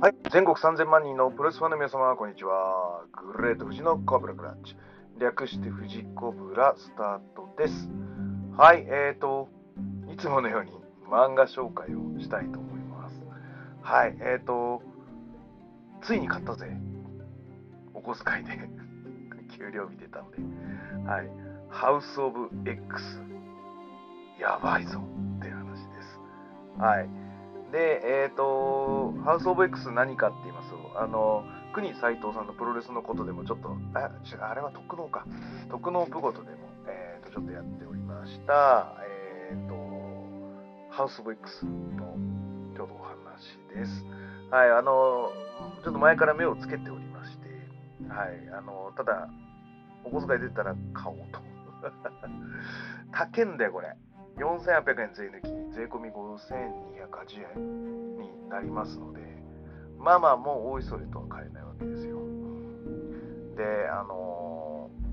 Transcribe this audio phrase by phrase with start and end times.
[0.00, 3.02] はい、全国3000万人のプロレスファンの皆様、こんにちは。
[3.34, 4.76] グレート富士のコブラクラッチ。
[5.18, 7.88] 略して富士コブラスタートです。
[8.56, 9.48] はい、えーと、
[10.08, 10.70] いつものように
[11.10, 13.20] 漫画紹介をしたいと思います。
[13.82, 14.82] はい、えーと、
[16.04, 16.68] ついに買ったぜ。
[17.92, 18.56] お小遣いで。
[19.58, 20.38] 給料日出たんで。
[21.10, 21.30] はい、
[21.70, 23.20] ハウス・オブ・ X。
[24.38, 25.00] やばいぞ
[25.38, 26.20] って話です。
[26.78, 27.27] はい。
[27.72, 34.10] で、えっ、と、ハウス・オブ・ X 何かって言いますと、あの、国斎藤さんのプロレスのことでもちょっと、あ、
[34.40, 35.26] あれは特納か。
[35.70, 38.94] 特納プゴトでも、えっ、と、ちょっとやっておりました、
[39.50, 39.74] えっ、と、
[40.90, 42.16] ハウス・オブ・ X の
[42.74, 44.04] ちょうどお話です。
[44.50, 45.30] はい、あの、
[45.84, 47.48] ちょっと前から目をつけておりまして、
[48.08, 49.28] はい、あの、ただ、
[50.04, 51.40] お小遣い出たら買おうと。
[53.12, 53.94] 高いんだよ、これ。
[54.38, 59.20] 4800円税抜き、税込5280円になりますので、
[59.98, 62.18] まあまあ、もう大急ぎとは買えないわけですよ。
[63.56, 65.08] で、あのー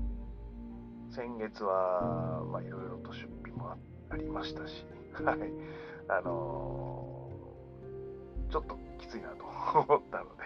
[1.14, 3.70] 先月は、まあ、いろいろと出費も
[4.10, 5.38] ありましたし、はい、
[6.08, 9.44] あのーちょっときついなと
[9.80, 10.44] 思ったので、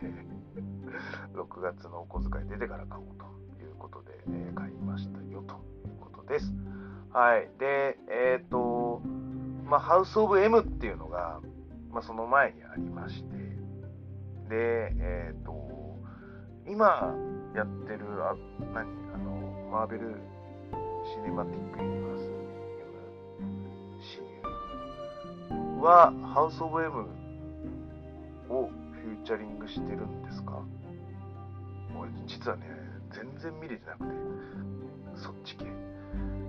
[1.34, 3.26] 6月のお小遣い出てから買おうと
[3.62, 5.54] いうことで、えー買いましたよと
[5.86, 6.52] いうことです。
[7.12, 7.50] はい。
[7.58, 9.02] で、えっ、と、
[9.64, 11.40] まあ、ハウス・オブ・エムっていうのが、
[11.90, 13.36] まあ、その前にありまして、
[14.48, 15.52] で、えっ、と、
[16.68, 17.14] 今
[17.54, 18.36] やってる、あ
[18.74, 20.16] 何あの、マーベル・
[21.04, 22.30] シネマティック・ユニバース
[25.50, 27.08] MCU は、ハウス・オブ・エム
[28.48, 30.62] をフューチャリングしてるんですか？
[31.98, 32.66] 俺、実はね、
[33.10, 34.12] 全然見れてなくて、
[35.16, 35.89] そっち系。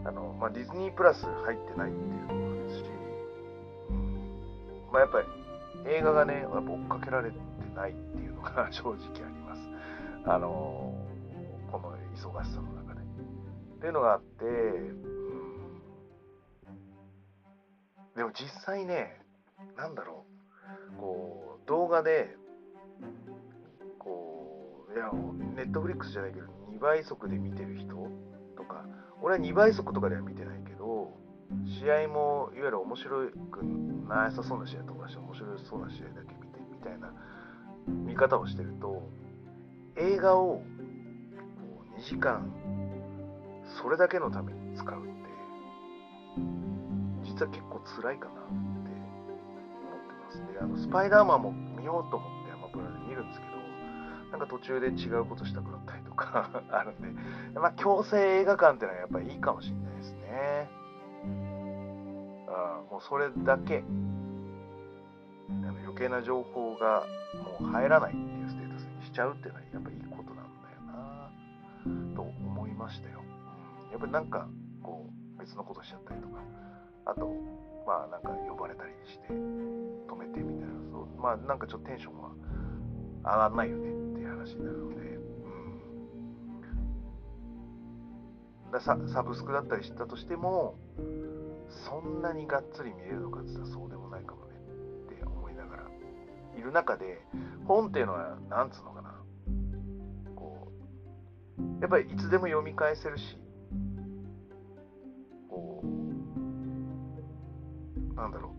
[0.04, 2.84] あの、まあ、ディズニープラス入ってないっていうのもですし、
[4.92, 5.28] まあ、やっぱり
[5.86, 7.38] 映画がね、やっぱ追っかけられて
[7.76, 9.62] ないっていうのが 正直あります。
[10.26, 10.94] あの、
[11.72, 13.02] この忙しさの中で。
[13.02, 13.04] っ
[13.80, 14.46] ていうのがあって、
[18.16, 19.22] でも実際ね、
[19.78, 20.26] なんだろ
[20.98, 22.36] う、こう、動画で、
[23.98, 25.10] こう、いや、
[25.56, 27.96] ネットフリックスじゃないけど、2倍速で見てる人
[28.72, 28.86] か、
[29.22, 31.18] 俺は2倍速とかでは見てないけど、
[31.66, 33.64] 試合もいわゆる面白く
[34.08, 37.14] なさそうな試合とかして面白そうな試合だけ見てみたいな
[37.88, 39.10] 見方をしてると、
[39.98, 40.64] 映画をこ
[41.96, 42.50] う2時間
[43.82, 45.12] それだけのために使うって、
[47.24, 50.38] 実は結構辛いかなって思ってます。
[50.54, 53.52] で、あのスパイダーマンも見ようと思ってアマプラで見るんですけど、
[54.32, 60.70] なんか途中で違うことしたくなったりとか あるんで、まあ、強制映画館っていうのはやっぱりいいかもしれないですね。
[62.48, 63.84] あもうそれだけ、
[65.50, 67.06] あの余計な情報が
[67.60, 73.22] もう入らないっていうステータスにしちゃうっていうのはやっぱりいいことなんだよなと思いましたよ。
[73.92, 74.48] やっぱりなんか
[74.84, 76.42] こう別のことしちゃったりとか、
[77.06, 77.34] あと、
[77.88, 82.32] まあなんか呼ばれたりして止めてみたいな、そうまあなんかちょっとテンションは
[83.24, 85.21] 上がんないよねっていう話になるので、
[88.80, 90.78] ササブスクだったりしたとしても、
[91.70, 94.54] そんなにがっつり見れるのかって言ったらそうでもないかもね
[95.14, 95.84] って思いながら
[96.58, 97.26] いる中で、
[97.66, 99.16] 本っていうのは、なんつうのかな、
[100.36, 100.72] こ
[101.58, 103.38] う、やっぱりいつでも読み返せるし、
[105.50, 105.88] こう、
[108.16, 108.56] なんだろ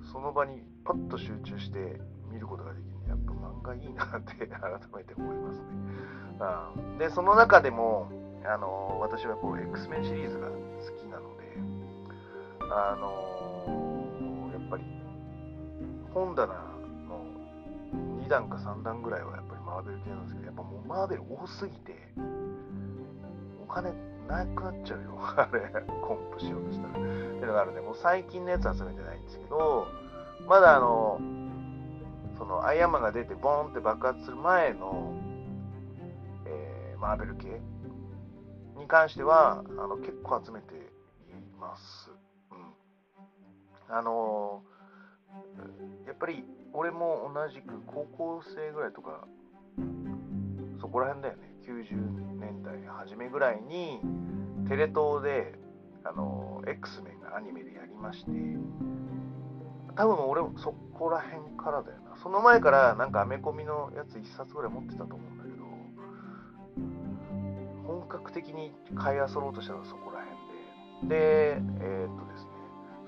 [0.00, 2.00] う、その場にパッと集中して
[2.30, 4.48] 見ることができるやっぱ漫画いいなって改
[4.96, 5.66] めて思いますね。
[6.40, 8.10] あで、その中でも、
[8.48, 10.54] あの私はこう X メンシリーズが好
[10.98, 11.56] きなので、
[12.72, 14.84] あのやっぱり
[16.14, 16.54] 本棚
[17.08, 17.24] の
[18.22, 21.94] 2段か3段ぐらいはやっぱりマーベル系なんですけど、やっぱもうマーベル多すぎて、
[23.62, 23.92] お金
[24.28, 26.92] なくなっちゃうよ、 あれ、コンプしようとしたら。
[26.92, 29.86] っていうのがあるんで、もう最近のやつ集めてないんですけど、
[30.46, 31.20] まだあの、
[32.38, 35.12] そのアイアンマンが出てボーンって爆発する前の、
[36.44, 37.60] えーマーベル系
[38.86, 40.78] に関してはあの結構集めてい
[41.60, 42.08] ます。
[42.52, 44.62] うん、あの
[46.06, 49.26] やっぱり俺も同じく高校生ぐらいとか
[50.80, 51.52] そこら辺だよね。
[51.66, 53.98] 90年代初めぐらいに
[54.68, 55.58] テレ東で
[56.04, 58.30] あの X メンがアニメでやりまして
[59.96, 62.16] 多分俺もそこら辺からだよな。
[62.22, 65.35] その前からなんかアメコミのやつ1冊ぐらい持ってたと思う。
[68.06, 71.16] んだけど本格的に買い漁ろうとしたのはそこら辺で。
[71.16, 72.50] でえーっとですね。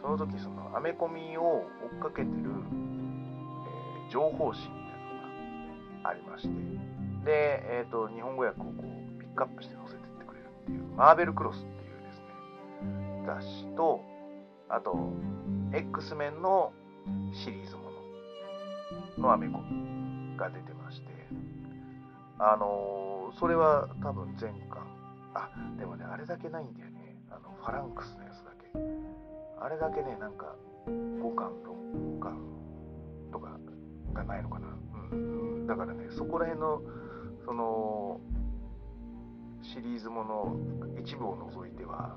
[0.02, 4.86] その時そのアメコミを追っかけてる、えー情報誌みたいな
[5.96, 6.54] のがありまして、
[7.26, 14.00] で、えっ、と、日本語訳をこうピックアップして載せてってくれるっていう、マーベルクロスっていうですね、雑誌と、
[14.70, 14.96] あと、
[15.74, 16.72] X メンの
[17.34, 17.82] シリーズも
[19.18, 21.08] ののアメコミが出てまして、
[22.38, 24.77] あのーそれは多分前巻。
[25.34, 27.20] あ、でもね、あれだけないんだよね。
[27.30, 28.69] あの、ファランクスのやつだけ。
[29.60, 30.54] あれだけね、なんか、
[30.86, 32.38] 5巻、6巻
[33.32, 33.58] とか
[34.14, 34.69] がないのかな。
[35.12, 35.66] うん。
[35.66, 36.82] だからね、そこら辺の、
[37.44, 38.20] その、
[39.62, 40.56] シリーズもの
[41.00, 42.16] 一部を除いては、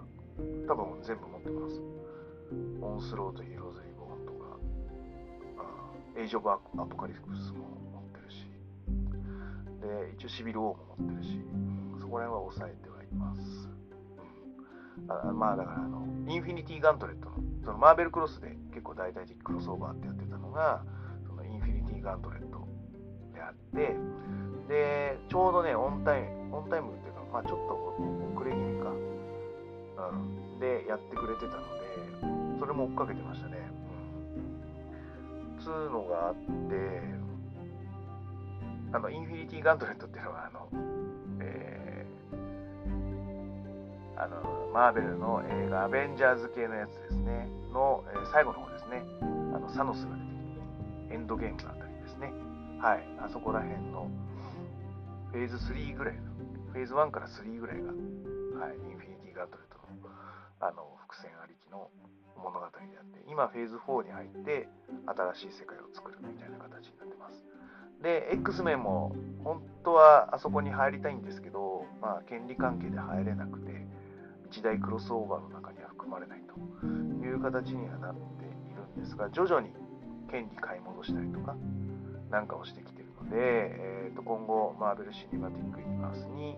[0.67, 1.81] 多分全部持ってます。
[2.81, 4.57] オンスロート、ヒーローズ・リボーンとか、
[6.15, 7.59] あエイジ・オブ・アポカリプスも
[7.93, 8.47] 持ってるし、
[9.81, 11.45] で、一応シビル・ウォーも持ってるし、
[11.99, 13.69] そこら辺は抑えています。
[14.97, 20.83] うん、あまあだからあの、インフィニティ・ガントレットの、そのマーベルクロスで結構大々的クロスオーバーってやってたのが、
[21.27, 22.67] そのインフィニティ・ガントレット
[23.33, 23.95] であって、
[24.67, 27.95] で、ちょうどね、オンタイム、オンタイムっていうか、まあちょっと
[28.33, 28.91] 遅れ気味か、
[30.11, 33.57] うん、でやってくれてたので、それも追っかけてましたね。
[35.57, 35.59] うん。
[35.59, 37.21] つうのがあって、
[38.93, 40.67] あの、インフィニティ・ガントレットっていうのは、あの、
[44.21, 52.31] あの、マーベルの映画、アベンジャーズ系のやつですね、の、え最後の方ですね、あの、サノスが出てきて、エンドゲームのあたりですね。
[52.77, 54.05] はい、あそこら辺の、
[55.31, 56.21] フェーズ3ぐらいの、
[56.71, 57.89] フェーズ1から3ぐらいが、
[58.61, 60.13] はい、インフィニティ・ガントレットの、
[60.59, 61.89] あの、伏線ありきの
[62.37, 64.69] 物語であって、今、フェーズ4に入って、
[65.33, 67.41] 新しい世界を作るみたいな形になってます。
[68.03, 73.81] で、X メンも本当はあそこに入りたいんですけど、まあ、権利関係で入れなくて、
[74.51, 79.69] 一大クロスオーバーの中には含まれないという形にはなっているんですが、徐々に
[80.29, 81.55] 権利買い戻したりとか、
[82.29, 86.57] なんかをしてきているので、えー、と今後、マーベル・シネマティック・ユニバースに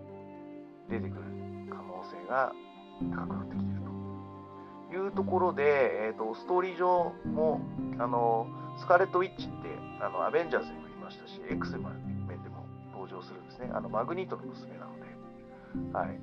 [0.90, 1.22] 出てくる
[1.70, 2.52] 可能性が
[3.14, 3.80] 高くなってきている
[4.90, 7.60] というところで、えー、とストーリー上も
[7.98, 9.54] あのスカーレット・ウィッチって
[10.00, 13.70] あのアベンジャーズにもいましたし X メンでも登場するんですね。
[13.72, 16.18] あのマグニートの娘なので、はい、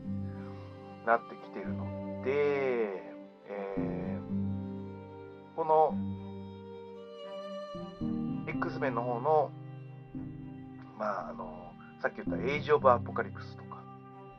[1.05, 1.85] なってきてるの
[2.23, 3.13] で、
[3.47, 4.21] えー
[5.55, 5.93] この
[8.47, 9.51] X メンの方の
[10.97, 11.71] まああの
[12.01, 13.83] さっき言ったエイジ・オブ・アポカリプスとか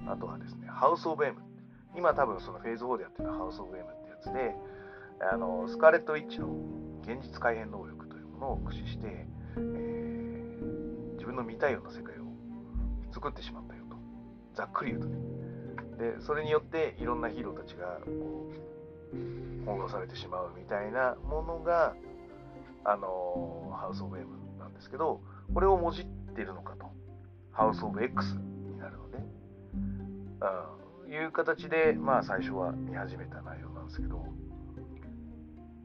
[0.08, 1.36] あとはですねハウス・オブ・エム。
[1.96, 4.56] 今多分そのフェーズ4でやってるのはハウス・オブ・エムってやつで
[5.30, 6.48] あのスカーレット・ウィッチの
[7.02, 9.26] 現実改変能力というものを駆使して、
[9.56, 10.32] えー
[11.14, 12.22] 自分の見たいような世界を
[13.12, 13.96] 作ってしまったよと。
[14.54, 15.41] ざっくり言うとね。
[16.02, 18.50] でそれによっていろんなヒーローたちがこ
[19.12, 19.16] う
[19.60, 21.94] 翻弄されてしまうみたいなものが
[22.84, 24.26] あのハウス・オブ・エム
[24.58, 25.20] なんですけど
[25.54, 26.04] これをもじっ
[26.34, 26.90] てるのかと。
[27.52, 29.18] ハウス・オブ・ X になるので、
[31.06, 34.24] うん、いう形でまあ最初は見始めた内容なんですけど。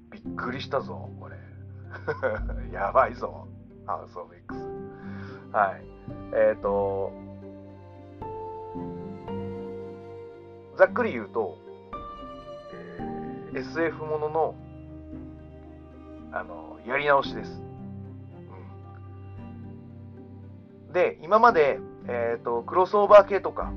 [0.10, 1.36] びっくりしたぞこれ。
[2.74, 3.48] やばいぞ
[3.86, 4.58] ハウス・オブ・ X
[5.52, 5.84] はい。
[6.34, 7.27] えっ、と
[10.78, 11.58] ざっくり言うと、
[12.72, 13.28] えー
[13.58, 14.56] SF ものの
[16.32, 17.52] あのやり直しです、
[20.88, 23.72] うん、で今まで、えー、とクロスオーバー系とか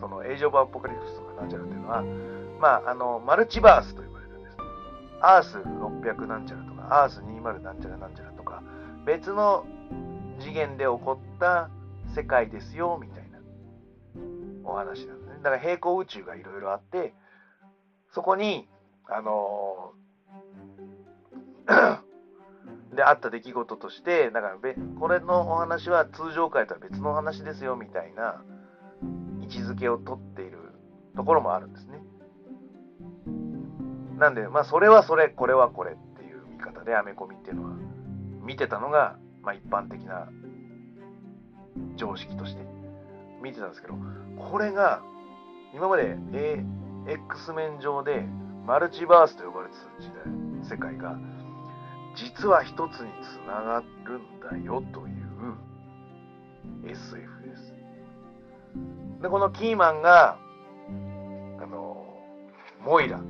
[0.00, 2.02] そのエイジ・オブ・アポカリプスとかなんちゃらっていうのは
[2.60, 4.56] まああのマルチバースと呼ばれるんです。
[5.20, 8.62] アース600なんちゃらとかアース20なんちゃらなんちゃらとか
[9.06, 9.64] 別の
[10.40, 11.70] 次元で起こった
[12.14, 13.38] 世界ですよみたいな
[14.64, 15.23] お話なんです。
[15.44, 17.14] だから平行宇宙がいろいろあって
[18.14, 18.66] そこに
[19.08, 22.04] あのー
[22.96, 28.42] であった出来事としてだからべこれのお話は通常回とは別のお話ですよみたいな
[29.42, 30.58] 位置づけをとっている
[31.16, 32.00] ところもあるんですね。
[34.18, 37.70] なんでまあそれはそれこれはこれっていう見方でアメコミっていうのは
[38.42, 40.28] 見てたのが、まあ、一般的な
[41.96, 42.62] 常識として
[43.42, 43.94] 見てたんですけど
[44.38, 45.02] これが
[45.74, 46.64] 今まで、A、
[47.08, 48.24] X 面上で
[48.64, 51.18] マルチバースと呼ばれてた時代世界が
[52.16, 55.56] 実は一つにつながるんだよという
[56.86, 57.74] SF です。
[59.20, 60.38] でこのキーマンが
[61.60, 62.06] あの
[62.84, 63.20] モイラ。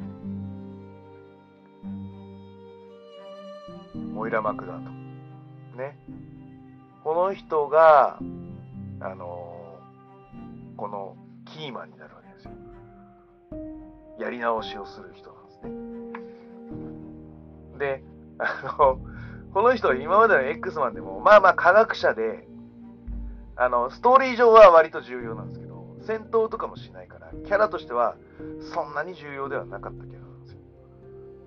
[4.13, 4.91] モイラ・マクダート
[5.79, 5.99] ね。
[7.03, 8.19] この人が
[9.01, 9.79] あの
[10.77, 12.24] このキーマンになるわけ。
[14.19, 15.61] やり直しをする人なんです
[17.79, 18.05] ねで
[18.39, 19.01] あの
[19.53, 22.47] この人は今までの X マンでもまあまあ科学者で
[23.57, 28.17] あの、ストーリー上は割と重要なんですけど、戦闘とかもしないから、キャラとしては
[28.73, 30.59] そんなに重要ではなかったキャラなんですよ。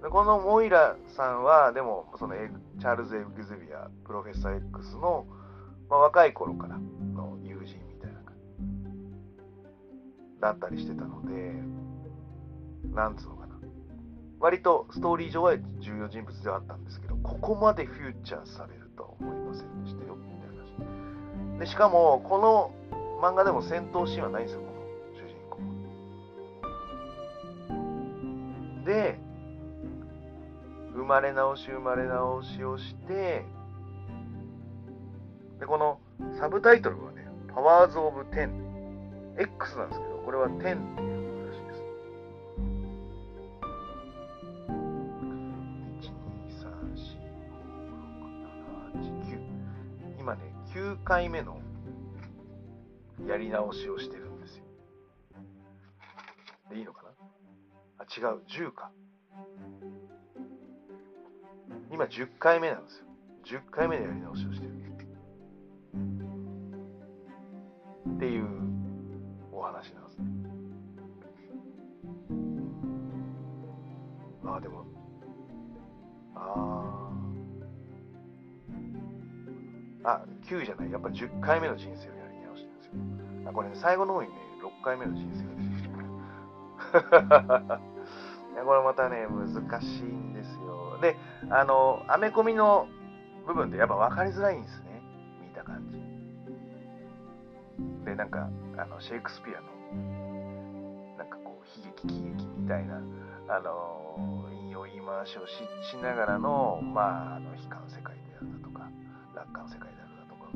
[0.03, 5.25] でこのモイラさんは、でも、そのえチャールズ・エグゼビア、プロフェッサー X の、
[5.89, 8.35] まあ、若い頃からの友人みたいな感
[10.35, 11.53] じだったりしてたので、
[12.93, 13.55] なんつうのかな。
[14.39, 20.63] 割とストーリー上は重要人物ではあったんですけど、ここまでフューチャーされるとは思いませんでしたよ、みたいな
[21.55, 21.59] 話。
[21.59, 22.71] で、しかも、この
[23.21, 24.73] 漫画でも戦闘シーンはないんですよ、この
[25.15, 25.35] 主人
[28.83, 28.85] 公。
[28.85, 29.19] で、
[30.93, 33.45] 生まれ直し生まれ直しをして、
[35.59, 35.99] で、この
[36.39, 38.67] サブタイトルはね、パワーズ・オブ・テン。
[39.39, 41.16] X なんですけど、これは10っていう
[50.87, 51.59] 9回目の
[53.27, 54.63] やり直しをしてるんですよ。
[56.69, 57.09] で、いいのかな？
[57.97, 58.89] あ、違う、10か。
[61.91, 63.05] 今10回目なんですよ。
[63.59, 64.71] 10回目のやり直しをしてる。
[68.15, 68.45] っていう
[80.47, 80.91] 9じゃない。
[80.91, 83.49] やっぱ10回目の人生をやり直してるんですよ。
[83.49, 85.87] あこれ、ね、最後の方にね、6回目の人生が出てきて
[88.53, 90.97] いやこれまたね、難しいんですよ。
[91.01, 91.17] で、
[91.49, 92.87] あの、アメコミの
[93.45, 95.01] 部分でやっぱ分かりづらいんですね。
[95.41, 95.97] 見た感じ。
[98.05, 103.01] で、なんか、あの、シェイクスピアの、なんかこう、悲劇、喜劇みたいな、
[103.49, 108.89] あの、引用言い回しをししながらの、まあ、あの、悲観世界であるだとか、
[109.35, 110.06] 楽観世界である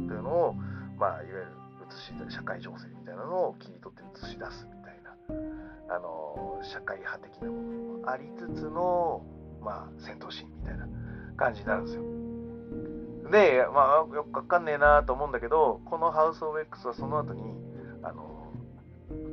[0.05, 0.53] っていうのを、
[0.98, 1.48] まあ、いわゆる
[1.89, 9.25] 映し社会情勢みたいなのを切り取って映し出すみたいな、あの、社会派的なものもありつつの、
[9.62, 10.88] まあ、戦闘シーンみたいな
[11.38, 12.22] 感じになるんですよ。
[13.31, 17.41] で、まあ、よくわかんねえなと思うんだけど、このハウス・オブ・エックスはその後に、
[18.03, 18.51] あの、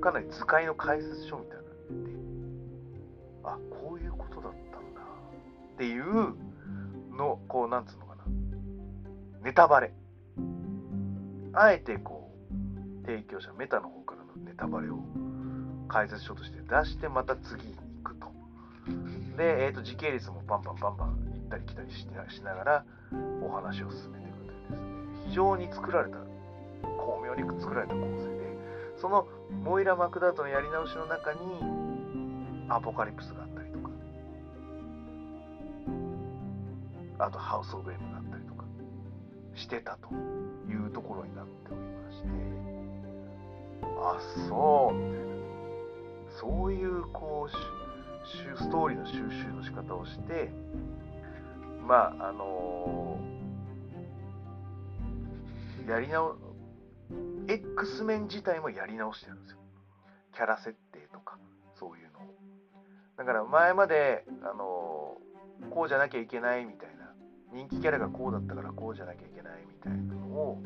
[0.01, 2.19] かなり図解の解説書みたいなのが出て、
[3.45, 5.01] あ、こういうことだったんだ
[5.75, 6.35] っていう
[7.17, 8.23] の、こう、なんつうのかな、
[9.43, 9.93] ネタバレ。
[11.53, 12.31] あえてこ
[13.03, 14.99] う、提供者、メタの方からのネタバレを
[15.89, 18.29] 解説書として出して、また次に行くと。
[19.37, 21.15] で、えー、と時系列もバンバンバンバン行
[21.47, 22.07] ったり来たりし
[22.43, 22.85] ながら
[23.43, 24.77] お話を進めていくというですね。
[25.29, 26.19] 非常に作られた
[26.83, 28.39] 巧妙に作られた構成で
[28.97, 29.29] その
[29.63, 31.39] モイラ・マクダートのやり直しの中に
[32.69, 33.91] アポカリプスがあったりとか。
[37.21, 38.18] あとハウス・オブ・エムが
[39.59, 40.15] してたと
[40.71, 42.29] いうところになっておりまして。
[44.01, 44.95] あそう。
[44.95, 45.29] みたいな
[46.41, 50.51] そういうこうストーリーの収集の仕方をして
[51.87, 56.37] まああのー、やり直
[57.49, 59.59] X メン自体もやり直してるんですよ。
[60.35, 61.39] キャラ設定とか
[61.79, 62.23] そういうのを。
[63.17, 66.98] だから前まで、あのー、こうじゃなきゃいけないみたいな
[67.53, 70.63] 人気キャラがこうだったからこうじゃなきゃいけないみたいなのを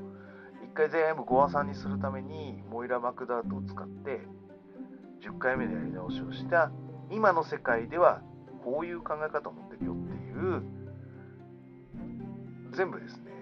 [0.65, 4.21] 一回全部ゴアさんにするためにモイラ・マクダートを使って
[5.23, 6.71] 10回目でやり直しをした
[7.11, 8.23] 今の世界では
[8.65, 10.63] こういう考え方を持ってるよっていう
[12.73, 13.33] 全部ですね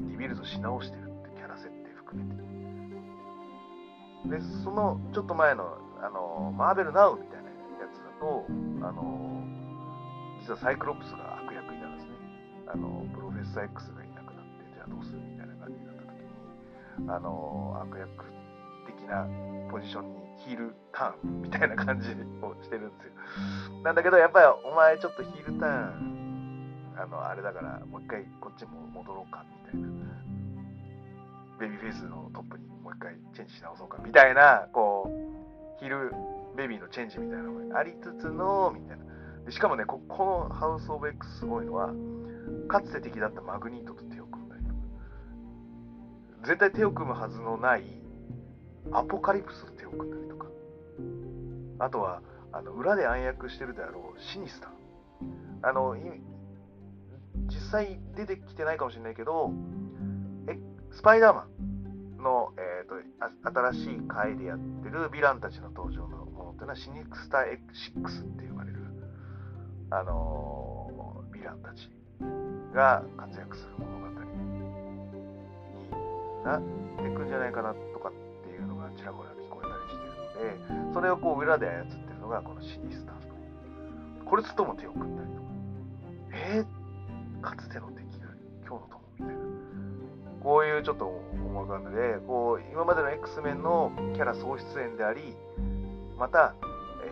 [0.00, 2.46] リビルドし直してるってキャラ設定含めて。
[4.28, 7.54] でそのちょっと前のあのマーベルナウみたいなや
[7.92, 8.44] つだと
[8.82, 9.42] あの
[10.40, 11.55] 実はサイクロプスが悪役
[12.68, 16.10] あのプロフェッサー X がいなくなってじゃあどうするみたいな感じになった時
[17.00, 18.24] にあの悪役
[18.86, 19.26] 的な
[19.70, 23.12] ポジションにヒールターンみたいな感じをしてるんですよ。
[23.82, 29.88] なんだけど、やっぱりお前ちょっとヒールターン、あの、あれだから、もう一回こっちも戻ろうかみたいな。
[31.58, 36.14] ベビーフェイスのトップにもう一回チェンジし直そうかみたいな、こう、ヒール
[36.56, 39.04] ベビーのチェンジみたいなのがありつつの、みたいな。
[39.44, 41.92] でしかもねこ、このハウス・オブ・エックスすごいのは、
[42.68, 47.84] かつて敵だったマグニートと手を組んだりとか、絶対手を組むはずのない
[48.92, 50.46] アポカリプスと手を組んだりとか、
[51.78, 52.22] あとは、
[52.52, 54.70] あの裏で暗躍してるであろうシニスター。
[55.62, 55.96] あの、
[57.48, 59.50] 実際出てきてないかもしれないけど、
[60.48, 60.58] え
[60.92, 61.46] スパイダーマ
[62.18, 67.58] ンの、えーと、新しい回でやってるヴィランたちの登場のものっていうのはシニクスター
[67.94, 68.78] X6 って呼ばれる、
[69.90, 71.90] あの、ヴィランたち
[72.74, 74.14] が活躍する物語に
[76.44, 78.12] なってくんじゃないかなとかっ
[78.44, 79.96] ていうのがちらほら聞こえたりし
[80.66, 83.34] てるので、それをこう裏で操ってるのがこのシニスターと。
[84.24, 85.46] これつとも手を組んだりとか。
[86.32, 88.28] えー、かつての敵が
[88.66, 89.42] 今日の友みたいな。
[90.42, 95.36] こういうちょっと思い浮かんで、こう、今までの X メンのキャラ総出演であり、
[96.18, 96.54] また、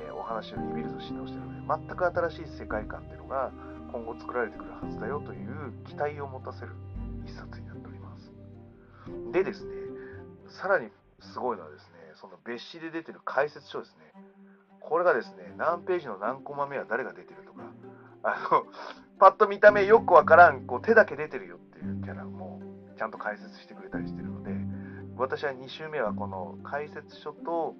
[0.06, 3.50] えー、お話をリビルドし直してるので、全く新しい世界観っていうのが
[3.94, 6.72] 今後作られてくるはずだよという期待を持たせる
[7.24, 8.32] 一冊になっております。
[9.30, 9.70] でですね、
[10.48, 10.88] さらに
[11.20, 14.10] すごいのはですね、その別紙で出てる解説書ですね。
[14.80, 17.62] これがですね、何ページの何コマ目は誰が出てるとか、
[18.24, 18.66] あの、
[19.20, 22.60] パッと見た目よくわからん、こう手だけ出てるよっていうキャラも
[22.98, 24.50] ちゃんと解説してくれたりしてるので、
[25.16, 27.76] 私は2週目はこの解説書と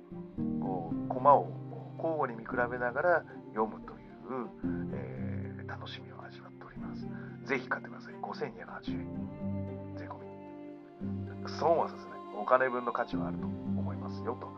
[0.63, 1.51] こうコマを
[1.99, 4.94] 交互に見比べながら読むという、
[5.85, 7.05] 楽しみを味わっております。
[7.45, 8.15] ぜひ買ってください。
[8.25, 9.97] 5280円。
[9.99, 11.59] 税込み。
[11.61, 12.19] 損はさせない。
[12.41, 14.49] お金分の価値はあると思いますよと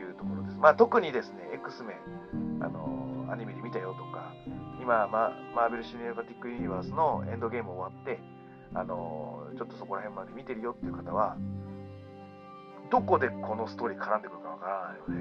[0.00, 0.56] いうところです。
[0.56, 1.92] まあ特にですね、X メ
[2.32, 4.32] ン、あのアニメで見たよとか、
[4.80, 8.18] 今、ママーベル・シネマティック・ユニバースのエンドゲーム終わって、
[8.72, 11.36] あのちょっとそこら辺まで見てるよっていう方は、
[12.90, 15.20] どこでこのストーリー絡んでくるかわからない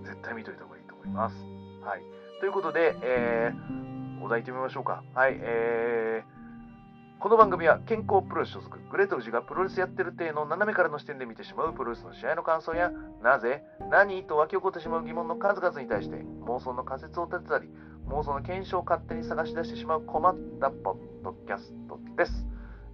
[0.00, 1.36] ので、絶対見といた方がいいと思います。
[1.84, 2.02] はい。
[2.40, 3.93] ということで、えー、
[4.24, 5.04] お題いってみましょうか。
[5.12, 12.90] はい、えー、この番組は健康プロレス所属、グレート富士がプロレスやってる体の斜めからの視点で見てしまうプロレスの試合の感想や、
[13.22, 16.16] なぜ、何と湧き起こってしまう疑問の数々に対して
[16.46, 17.68] 妄想の仮説を立てたり、
[18.08, 22.46] 妄想の検証を勝手に探し出してしまう困ったポッドキャストです。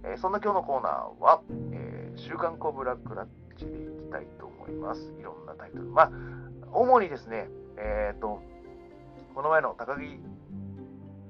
[0.03, 5.13] えー、そんな今日のコーナーは、えー、週刊コブラクラッチでいきたいと思います。
[5.17, 5.85] いろんなタイトル。
[5.85, 6.11] まあ、
[6.73, 7.47] 主にですね、
[7.77, 8.41] えっ、ー、と、
[9.33, 10.19] この前の高木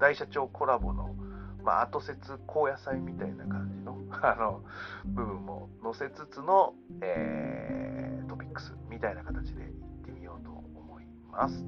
[0.01, 1.15] 大社長コラボの、
[1.63, 4.63] まあ、後説高野菜みたいな感じの あの
[5.05, 9.70] 部分も載せつつの、えー、トピックスみたいな形でいっ
[10.03, 11.64] てみようと思います。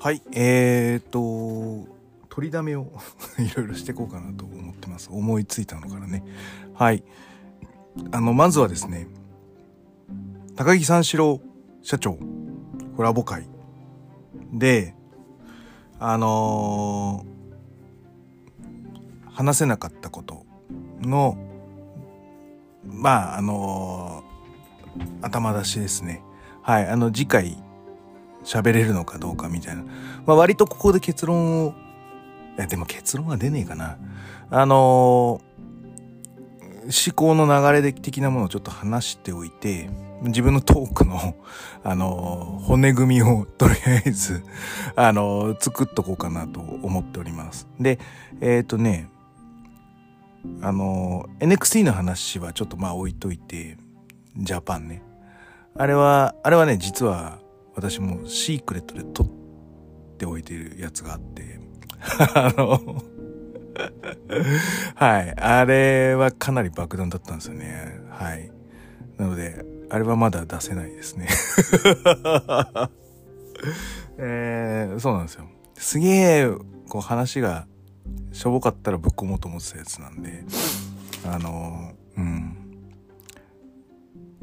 [0.00, 1.88] はい、えーと、
[2.28, 2.92] 取りだめを
[3.40, 5.08] いろいろしていこうかなと思ってます。
[5.10, 6.22] 思いついたのからね。
[6.74, 7.02] はい。
[8.10, 9.06] あの、まずはですね、
[10.56, 11.40] 高木三四郎
[11.82, 12.18] 社長、
[12.96, 13.48] コラボ会
[14.52, 14.94] で、
[16.00, 20.44] あのー、話せなかったこと
[21.00, 21.36] の、
[22.84, 26.22] まあ、あのー、頭出しですね。
[26.62, 27.62] はい、あの、次回、
[28.44, 29.82] 喋れるのかどうかみたいな。
[30.26, 31.74] まあ割とここで結論を、
[32.56, 33.98] いやでも結論は出ねえかな。
[34.50, 35.47] あのー、
[36.88, 39.90] 思考の流れ的なものをちょっと話しておいて、
[40.22, 41.34] 自分のトークの、
[41.84, 44.42] あの、骨組みをとりあえず、
[44.96, 47.68] あの、作っとこうかなと思っております。
[47.78, 47.98] で、
[48.40, 49.10] えっ、とね、
[50.62, 53.76] あの NXT の話はちょっとまあ置いといて、
[54.36, 55.02] ジャパンね。
[55.76, 57.38] あれは、あれはね、実は、
[57.74, 59.26] 私もシークレットで撮っ
[60.16, 61.60] ておいてるやつがあって、
[62.34, 63.02] あの
[64.94, 65.34] はい。
[65.38, 68.00] あれはかなり爆弾だったんですよね。
[68.10, 68.50] はい。
[69.16, 71.28] なので、あれはまだ出せないですね。
[74.18, 75.48] えー、そうなんですよ。
[75.76, 76.48] すげえ、
[76.88, 77.66] こう話が
[78.32, 80.44] しょぼかったらぶっ込もうと思ってたやつなんで、
[81.24, 82.54] あの、うん。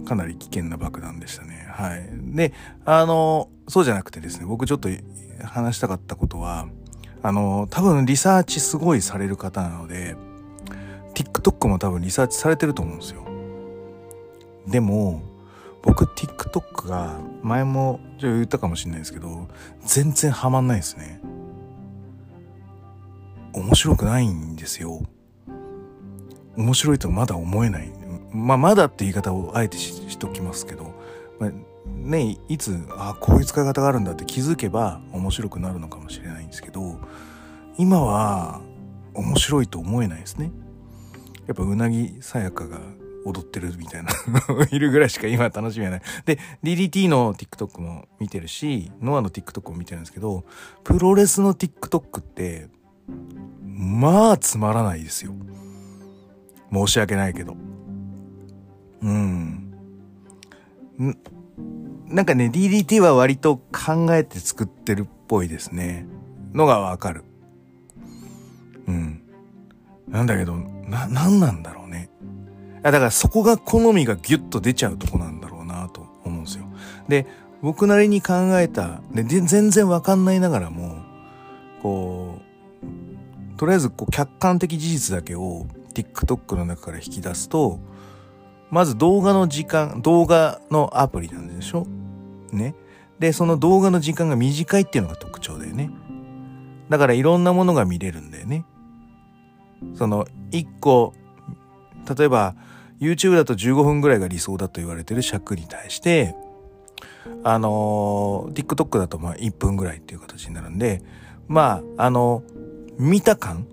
[0.05, 1.67] かなり危険な爆弾でしたね。
[1.69, 2.09] はい。
[2.35, 2.53] で、
[2.85, 4.89] あの、そうじゃなくてですね、僕ちょっと
[5.43, 6.67] 話したかったことは、
[7.25, 10.15] あの、多分リサーチすごいされる方なので、
[11.15, 13.25] TikTok も多分リサーチされてると思うんですよ。
[14.67, 15.23] でも、
[15.81, 19.47] 僕 TikTok が前もちょ言ったかもしれないですけど、
[19.83, 21.19] 全然ハマんないですね。
[23.53, 25.01] 面白くないんですよ。
[26.55, 27.91] 面白いとまだ思えない。
[28.31, 30.93] まあ、まだって言い方をあえてしときますけど、
[31.39, 31.51] まあ、
[31.85, 36.99] ね、いつ、あこういう使い方があるんだって気づけば面白くなるのかもしれないんですけど、
[37.77, 38.61] 今は
[39.13, 40.51] 面白いと思えないですね。
[41.47, 42.79] やっぱうなぎさやかが
[43.25, 44.11] 踊ってるみたいな
[44.71, 46.01] いるぐらいしか今楽しみはない。
[46.25, 50.45] で、DDT の TikTok も見てるし、ノアの TikTok も見てるんですけど、
[50.83, 52.69] プロレスの TikTok って、
[53.63, 55.33] まあつまらないですよ。
[56.71, 57.55] 申し訳ないけど。
[59.01, 59.73] うん。
[62.07, 66.05] なんかね、DDT は割と考えて作ってるっぽいですね。
[66.53, 67.23] のがわかる。
[68.87, 69.21] うん。
[70.07, 72.09] なんだけど、な、なんなんだろうね。
[72.83, 76.65] だからそこが好みがギュッと出ちゃうとこなんだろうなと思うんですよ。
[77.07, 77.25] で、
[77.61, 80.97] 僕なりに考えた、で、全然わかんないながらも、
[81.81, 82.39] こ
[83.53, 87.79] う、とりあえずこう客観的事実だけを TikTok の中から引き出すと、
[88.69, 91.87] まず動画の時間、動画のアプリなんでしょ？
[92.51, 92.75] ね。
[93.19, 95.89] で、その動画の時間が短いっていうのが特徴だよね。
[96.89, 98.65] だからいろんなものが見れるんだよね。
[99.95, 101.13] その、一個、
[102.17, 102.55] 例えば、
[102.99, 106.35] YouTube だと15分ぐらいが理想だと言われてる尺に対して、
[107.43, 111.01] あの TikTok だとまあ1分ぐらいっていう形になるんで、
[111.47, 112.43] まあ、あの
[112.97, 113.67] 見た感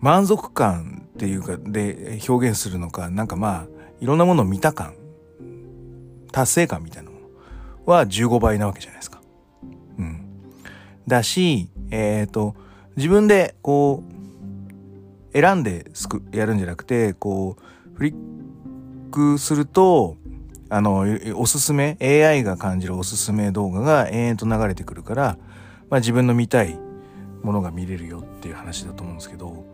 [0.00, 3.66] 満足感っていうか、で表現するのか、なんかまあ、
[4.00, 4.94] いろんなものを見た感、
[6.32, 7.26] 達成感みたいなもの
[7.92, 9.20] は15倍なわけじゃないですか。
[9.98, 10.24] うん。
[11.06, 12.54] だし、えっ、ー、と、
[12.96, 14.18] 自分でこう、
[15.32, 18.14] 選んですく、やるんじゃなくて、こう、フリッ
[19.10, 20.16] クすると、
[20.70, 25.38] あの、おすすめ、AI が感じるおすすめ動画が延々と流れてくるから、
[25.90, 26.78] まあ自分の見たい
[27.42, 29.64] ものが見れるよっていう話だと思うんですけど、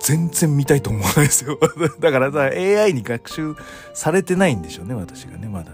[0.00, 1.58] 全然見たいと思わないですよ。
[2.00, 3.54] だからさ、AI に学習
[3.92, 5.72] されてないんでしょうね、私がね、まだ。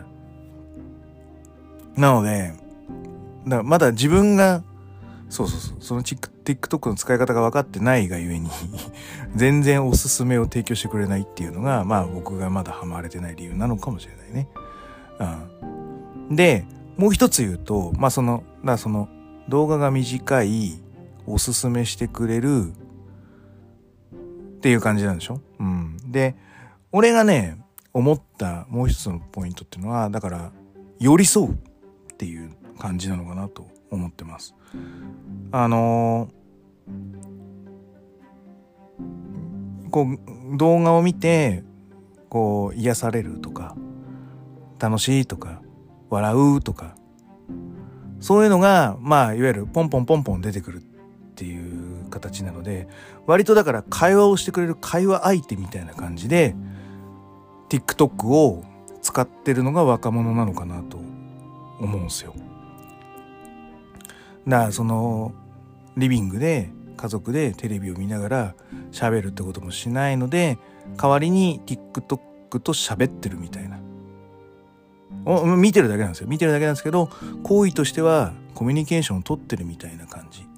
[1.96, 2.52] なので、
[3.46, 4.62] だまだ自分が、
[5.28, 8.50] そうそうそう、その TikTok の使い方が分かってないがゆえに
[9.36, 14.48] 全然おすすめを提供してくれないっていうのが、まあ僕がまだハマれてない理由なのかもしれないね。
[16.28, 16.36] うん。
[16.36, 16.64] で、
[16.96, 19.08] もう一つ言うと、まあその、だその
[19.48, 20.80] 動画が短い、
[21.26, 22.72] おすすめしてくれる
[24.60, 25.40] っていう感じなんでしょ？
[25.58, 25.96] うん。
[26.04, 26.36] で、
[26.92, 27.58] 俺がね、
[27.94, 30.52] 思ったもう一つのポイントっていうのは、だから、
[30.98, 31.56] 寄り添うっ
[32.18, 34.54] ていう感じなのかなと思ってます。
[35.50, 41.64] あのー、こう、動画を見て、
[42.28, 43.74] こう、癒されるとか、
[44.78, 45.62] 楽しいとか、
[46.10, 46.96] 笑うとか、
[48.20, 50.82] そういうのが、まあ、いわゆるポンポンポンポン出てくる
[52.10, 52.88] 形なので
[53.26, 56.54] 割とだから会話をしてくれる会話相手みたいな感じで
[57.68, 58.64] TikTok を
[59.00, 60.98] 使ってるのが若者なのかなと
[61.78, 62.34] 思うんですよ。
[64.46, 65.32] だからその
[65.96, 68.54] リビングで家族でテレビを見ながら
[68.92, 70.58] 喋るってこともしないので
[70.96, 73.78] 代わりに TikTok と喋ってるみたいな。
[75.56, 76.28] 見てるだけなんですよ。
[76.28, 77.08] 見てるだけなんですけど
[77.42, 80.49] 行為としてはコミュニケーションを取ってるみたいな感じ。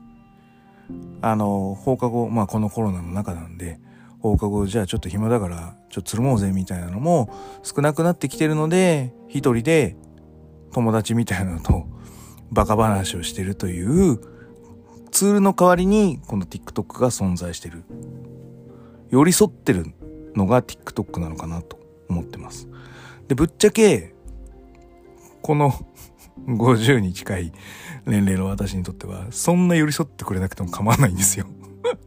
[1.20, 3.78] あの、放課後、まあこのコロナの中なんで、
[4.20, 7.28] 放課後じゃあちょっと暇だから、ちょっとつるもうぜみたいなのも
[7.62, 9.96] 少なくなってきてるので、一人で
[10.72, 11.86] 友達みたいなのと
[12.50, 14.20] バカ話をしてるという
[15.10, 17.84] ツールの代わりにこの TikTok が存在してる。
[19.10, 19.86] 寄り添ってる
[20.34, 21.78] のが TikTok なのかなと
[22.08, 22.68] 思ってます。
[23.28, 24.14] で、ぶっちゃけ、
[25.42, 25.72] この
[26.46, 27.52] 50に近い
[28.06, 31.46] 年齢の私にとっては、そんな寄り添ってくれなくても構わないんですよ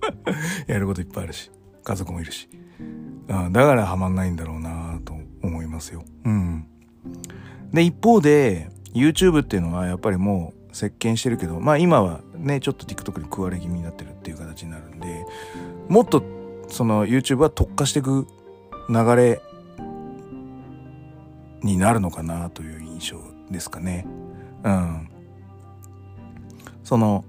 [0.68, 1.52] やることいっぱいあるし、
[1.84, 2.50] 家族もいるし。
[3.28, 6.04] あだからハマんないんだろうなと思いますよ。
[6.26, 6.68] うん。
[7.72, 15.26] で、一方で、YouTube っていうのはやっぱりもう席巻してるけど、まあ今はね、ちょっと TikTok に食われ気味になってるっていう形になるんで、
[15.90, 16.24] もっと
[16.68, 18.28] その YouTube は特化していく
[18.90, 19.42] 流れ
[21.64, 24.06] になるのかなという印象ですかね。
[24.64, 25.10] うん。
[26.84, 27.26] その、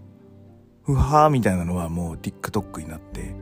[0.85, 3.35] ふはーみたいなのはもう TikTok になって、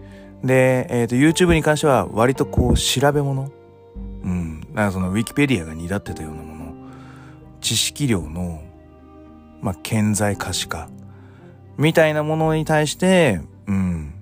[0.43, 3.51] で、えっ、ー、と、YouTube に関しては割とこう調べ物
[4.23, 4.61] うん。
[4.61, 6.75] だからその Wikipedia が担ってたようなもの、
[7.61, 8.63] 知識量の、
[9.61, 10.89] まあ、顕在可視化
[11.77, 14.15] みたいなものに対して、うん。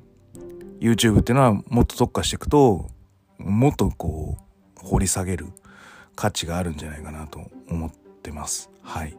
[0.80, 2.88] YouTube っていうのはもっと特化していくと、
[3.38, 5.46] もっとこう、掘り下げる
[6.16, 8.70] 価値があるんじゃないかなと思ってます。
[8.82, 9.16] はい。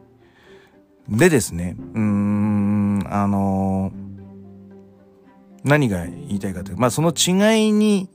[1.08, 8.08] でですね、うーん、あのー、何が言いたいかというと、まあその違いに、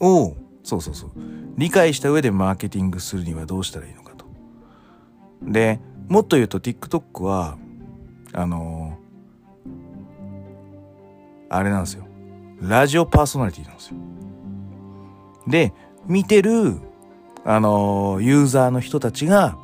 [0.00, 1.10] を、そうそうそう、
[1.58, 4.24] 理解した上でマーケティングするにはどうしたらいいのかと。
[5.42, 7.58] で、もっと言うと TikTok は、
[8.32, 12.06] あのー、あれなんですよ。
[12.60, 13.96] ラジオパーソナリティなんですよ。
[15.46, 15.74] で、
[16.06, 16.80] 見てる、
[17.44, 19.58] あのー、ユーザーの人たちが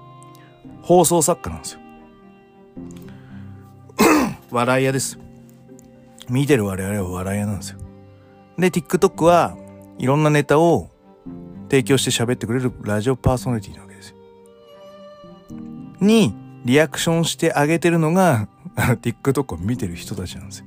[0.83, 1.81] 放送作家なんですよ。
[4.51, 5.19] 笑い屋です。
[6.29, 7.79] 見てる我々は笑い屋なんですよ。
[8.59, 9.57] で、TikTok は
[9.99, 10.91] いろんなネタを
[11.71, 14.17] 提供して喋ってくれるラジオパーソナリティなわけですよ。
[16.01, 20.67] に、リアクションしてあげてるのが、 TikTok を見てる人たちなんですよ。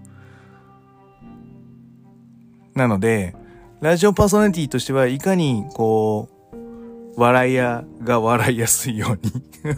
[2.76, 3.36] なので、
[3.82, 6.41] ラジオパーソナリティとしてはいかに、こう、
[7.16, 9.44] 笑い屋が笑いやすいように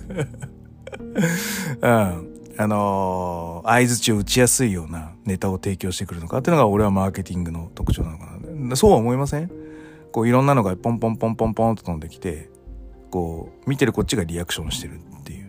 [1.81, 2.29] うん。
[2.55, 8.75] あのー、合図値を打ちやすいようなネタを提供してくるのかっていうのが俺はマーケティングの特徴なのかな。
[8.75, 9.49] そうは思いません？
[10.11, 12.51] こういろんなのがポンポンポンポンポンと飛んできて、
[13.09, 15.47] こう、見てるこっちがリアクションしてるっていう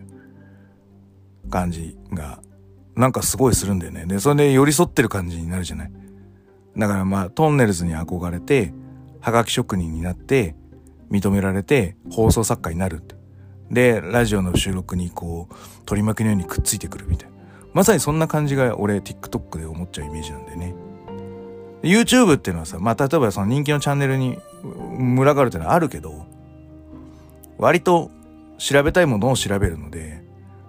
[1.51, 2.39] 感じが、
[2.95, 4.07] なんかすごいするんだよね。
[4.07, 5.91] で、それで寄り添ってる感じになるじゃない？
[6.75, 8.73] だからまあ、トンネルズに憧れて、
[9.21, 10.55] はがき職人になって、
[11.11, 13.15] 認められて、放送作家になるって。
[13.71, 17.35] で、ラジオの収録にこう、取り巻きのようにくっついてくるみたいな。
[17.73, 20.73] まさにそんな感じが俺 TikTok で思っちゃうイメージなんだよね。
[21.83, 26.25] YouTube っていうのはさ、まあ、例えばその人気のチャンネルに群がるっていうのはあるけど、
[27.57, 28.11] 割と
[28.57, 30.23] 調べたいものを調べるので、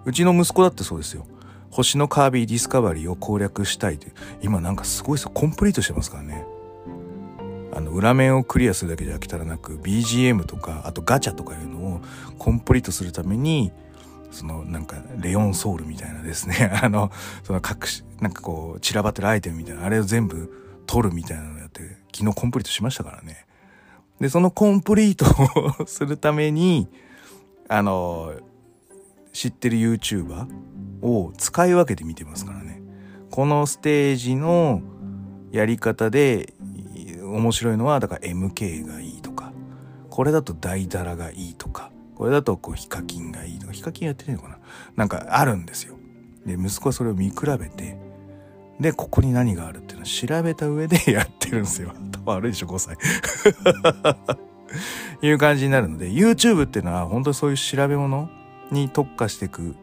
[0.05, 1.25] うちの息子だってそうですよ。
[1.71, 4.07] 星のカービィディスカバリーを攻略したいって、
[4.41, 6.45] 今なんかすごいさ、コンプリートしてますからね。
[7.77, 12.01] あの、裏面をクリアするだけじゃ飽き足らなく、BGM とか、あとガチャとかいうのを
[12.39, 13.71] コンプリートするために、
[14.31, 17.11] そのなんかレオンソウルみたいなですね、 あの、
[17.43, 20.51] その隠し、なんかこう散らばってるアイテムみたいな、あれを全部
[20.87, 23.45] 取るみたいなのやって、昨日コンプリートしましたからね。
[24.19, 25.25] で、そのコンプリート
[25.83, 26.87] をするために、
[27.69, 28.33] あの、
[29.33, 30.47] 知ってる YouTuber
[31.03, 32.81] を使い分けて見てますからね。
[33.29, 34.81] このステージの
[35.51, 36.53] やり方で
[37.27, 39.51] 面白いのは、だから MK がいいとか、
[40.09, 44.57] これだと大ダラがいいとか、これだとこうヒカキンがいいとか、ヒカキンやってないのかな？
[44.95, 45.95] なんかあるんですよ。
[46.45, 47.97] で、息子はそれを見比べて、
[48.79, 51.93] で、ここに何があるっていうのを調べた上で やってるんですよ。
[52.11, 52.97] 頭悪いでしょ、5歳。
[55.21, 58.29] いう感じになるので、YouTube っていうのは本当にそういう調べ物
[58.71, 59.75] に特化していく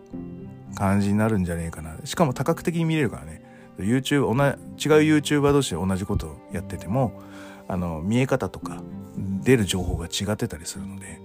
[0.75, 1.97] 感じになるんじゃねえかな。
[2.05, 3.43] しかも多角的に見れるからね。
[3.79, 7.21] YouTube、同じ、違う YouTuber 同士で同じことをやってても、
[7.69, 8.83] あの、見え方とか、
[9.17, 11.21] 出る情報が違ってたりするので、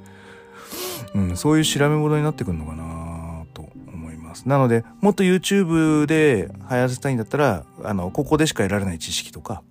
[1.16, 4.48] うん、そういう調べ物になってくるのかなと思います。
[4.48, 9.64] なので、もっと YouTube で流行らせたいんだったら、あの、ここでしか得られない知識とか、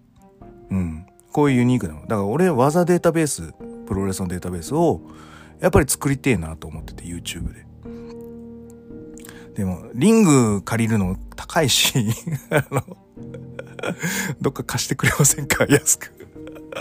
[0.70, 2.00] うん、こういうユニークなの。
[2.02, 3.54] だから俺、技データベース、
[3.86, 5.00] プロレスのデータベースを、
[5.60, 7.66] やっぱり作りてえなと思ってて、YouTube で。
[9.54, 11.92] でも、リング借りるの高いし、
[12.50, 12.82] あの、
[14.40, 15.66] どっか貸してくれませんか？
[15.68, 16.17] 安く。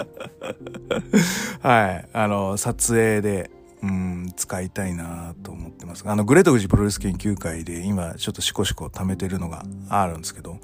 [1.62, 2.10] はい。
[2.14, 3.52] あの、撮影で、
[3.84, 6.04] うん、使いたいなと思ってます。
[6.08, 10.58] あの、グレート富士プロレス研究会で今ちょっとシコシコ貯めてるのがあるんですけど、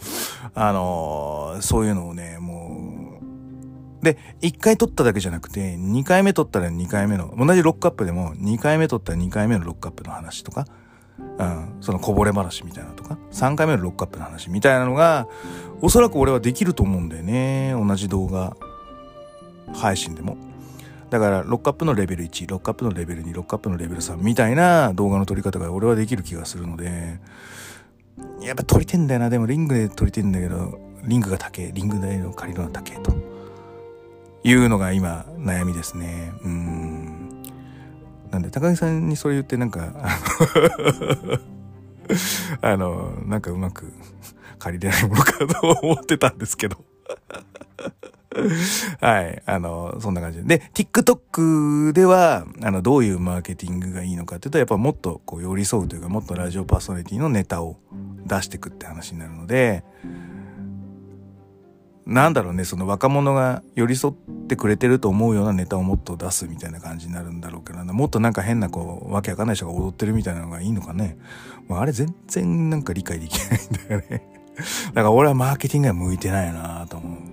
[0.56, 3.19] あのそういうのをね、も
[4.02, 10.65] う、で、1回取っただけじゃなくて、2回目取ったら2回目の、同じロックアップでも2回目取ったら2回目のロックアップの話とか、
[11.38, 15.28] うん、そのこぼれ話みたいなとか、3回目のロックアップの話みたいなのが、
[15.82, 17.74] おそらく俺はできると思うんだよね。
[17.78, 18.58] 同じ動画
[19.73, 20.38] 配信でも。
[21.10, 27.19] だからロックアップのレベル1ロックアップのレベル2ロックアップのレベル3みたいな動画の撮り方が俺はできる気がするので。
[28.41, 29.30] やっぱ撮りてんだよな。
[29.30, 33.13] でもリングで撮りてんだけどリングが高えリング代の借りるのは高えと。
[34.45, 36.34] いうのが今悩みですね。
[36.43, 37.43] うん。
[38.30, 39.93] なんで高木さんにそれ言ってなんか
[42.62, 43.93] あのなんかうまく
[44.60, 46.78] 借りれないものかと思ってたんですけど。
[49.00, 49.41] はい。
[49.46, 50.58] あの、そんな感じで。
[50.58, 57.78] で、TikTok では、あの、どういうマーケティングがいいのかっていうと、やっぱもっとこう寄り添うというか、もっとラジオパーソナリティのネタを
[58.26, 59.84] 出していくって話になるので、
[62.06, 64.13] なんだろうね、その若者が寄り添っ
[64.48, 71.17] てくれてると思うようなネタをもっと出すみたいな感じになるんだろうけどもっとなんか変なこう、わけわかんない人が踊ってるみたいなのがいいのかね。
[71.67, 74.28] もうあれ全然なんか理解できないんだよね。
[74.93, 77.33] だから俺はマーケティングは向いてないなと思う。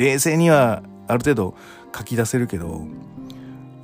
[0.00, 1.54] 冷静にはある程度
[1.94, 2.86] 書き出せるけど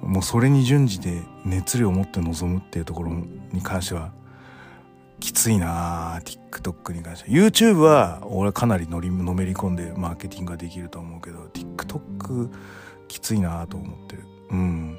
[0.01, 3.13] もうそれに準じて熱量を持って臨むっていうところ
[3.53, 4.13] に関しては
[5.21, 7.37] きついな TikTok に関しては。
[7.37, 12.51] YouTube は俺はかなりのりのめり込んでマーケティングができると思うけど TikTok
[13.09, 14.23] きついなと思ってる。
[14.51, 14.99] うん。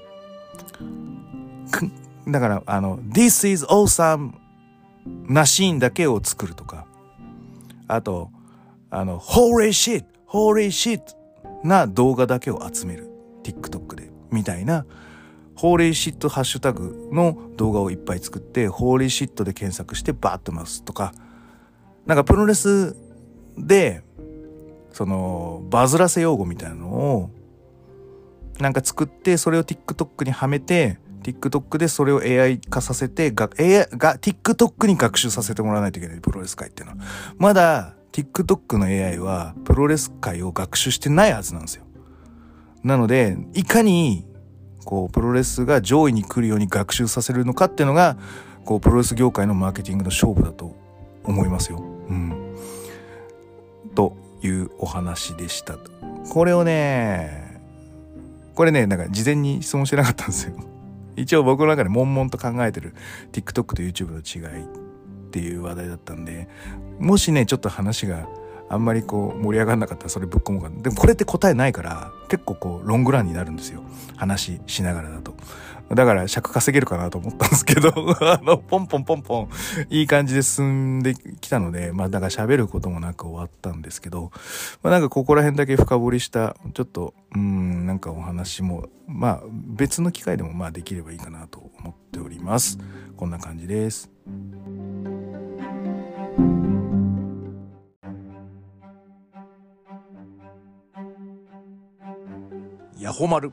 [2.28, 4.34] だからあの This is awesome
[5.28, 6.86] なシーンだけを作るとか。
[7.88, 8.30] あと
[8.90, 11.16] あの Holy shit ホーリーシット
[11.64, 13.10] な動画だけを集める。
[13.44, 14.12] TikTok で。
[14.30, 14.86] みたいな、
[15.56, 21.14] ホーリーシットハッシュタグの動画をいっぱい作って、ホーリーシットで検索してバーッと回すとか、
[22.06, 22.96] なんかプロレス
[23.58, 24.04] で、
[24.92, 27.30] その、バズらせ用語みたいなのを、
[28.60, 37.04] なんか作って、それを TikTok にはめて、TikTok でそれを AI 化させて、が、AI が、TikTok に学習させてもらわないといけない、プロレス界っていうのは。
[37.38, 41.84] まだ、TikTok の AI はプロレス界を学習してないはずなんですよ。
[42.84, 44.26] なので、いかに
[44.86, 48.18] こうプロレスが上位に来るように学習させるのかっていうのが
[48.66, 50.76] こうプロレス業界のマーケティングの勝負だと
[51.26, 51.78] 思いますよ。
[51.78, 52.56] うん、
[53.94, 55.78] というお話でした。
[56.32, 57.62] これをね
[58.56, 60.56] これねなんか事前に質問してなかったんですよ。
[61.16, 62.96] 一応僕の中で悶々と考えてる
[63.32, 64.87] TikTok と YouTube の違い
[65.28, 66.48] っていう話題だったんで
[67.00, 68.28] もしねちょっと話が
[68.70, 73.82] あんまりこう盛り上がんなかったらそれぶっ込もかでもこれって答えないから結構こうロングランになるんですよ。
[74.18, 75.36] 話しながらだと。
[75.94, 79.50] だから尺稼げるかなと思ったんですけど あのポンポンポンポン
[79.90, 84.32] いい感じで進んできたのでまあだから喋ることもなく終わったんですけど、
[84.84, 92.78] まあ、なんかここら辺だけ深掘りしたちょっとうんなんかお話もまあ別の機会でもまあできればいいかなと思っております。
[93.16, 94.10] こんな感じです。
[103.00, 103.52] ヤホマル。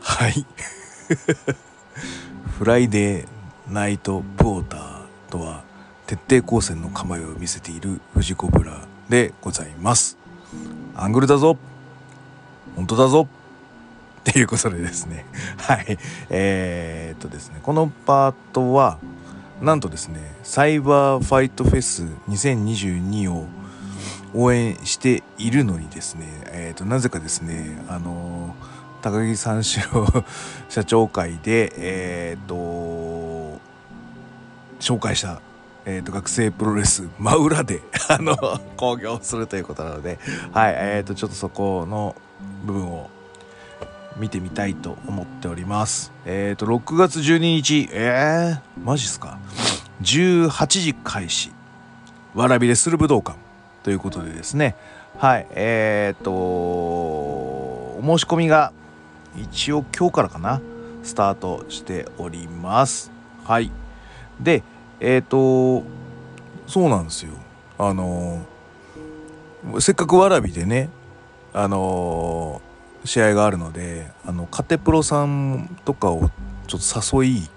[0.00, 0.44] はい。
[2.58, 5.62] フライデーナイトプォーターとは
[6.06, 10.18] 徹底抗戦の構えを見せている藤子ブラでございます。
[10.96, 11.56] アングルだぞ。
[12.74, 13.28] 本当だぞ。
[14.20, 15.26] っていうことでですね。
[15.58, 15.98] はい。
[16.30, 17.60] えー、っとですね。
[17.62, 18.98] このパートは
[19.62, 23.46] なんとですねサイバーファイトフェス2022を
[24.34, 28.54] 応援しているのにですね、えー、となぜかですねあの
[29.02, 30.06] 高木三四郎
[30.68, 33.60] 社長会でえ、ー、と
[34.78, 35.40] 紹介した、
[35.84, 38.36] えーと、学生プロレス真裏で あの
[38.76, 40.18] 興行するということなので
[40.52, 42.14] はいえーとちょっとそこの
[42.64, 43.10] 部分を
[44.16, 46.12] 見てみたいと思っております。
[46.26, 49.38] えっ、ー、と6月12日えー、マジっすか
[50.02, 51.52] ？18時開始。
[52.34, 53.49] わらびでする武道館。
[53.82, 54.76] ということでですね。
[55.18, 58.72] はいえー、っとお申し込みが
[59.36, 60.60] 一応今日からかな。
[61.02, 63.10] スタートしております。
[63.44, 63.70] はい。
[64.40, 64.62] で
[65.00, 65.84] えー、っと
[66.66, 67.32] そうなんですよ。
[67.78, 68.44] あの
[69.78, 70.90] せっかくわらびでね
[71.52, 72.60] あの
[73.04, 76.30] 試合があるのであのカテプロさんとかを
[76.66, 77.48] ちょっと誘い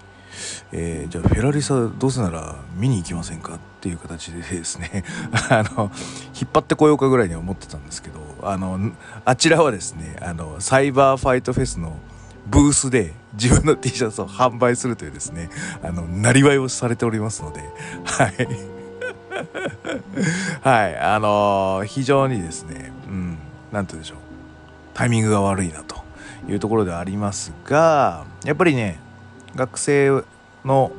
[0.72, 5.04] えー、じゃあフェラリサどうせなら見に行きませんかってていう形でですね
[5.50, 5.90] あの
[6.34, 8.80] 引っ張ってこようかぐらいには思ってたんですけどあの
[9.26, 11.98] あちらはですねあのサイバーファイトフェスの
[12.46, 15.50] ブースで自分の T シャツを販売するというですね
[15.82, 17.60] あのなりわいをされておりますので
[18.04, 18.48] はい。
[20.62, 23.38] はいあのー、非常にですねうん
[23.70, 24.18] 何て言うんでしょう。
[24.94, 25.96] タイミングが悪いなと
[26.48, 28.98] いうところではありますがやっぱりね
[29.54, 30.22] 学生
[30.64, 30.92] の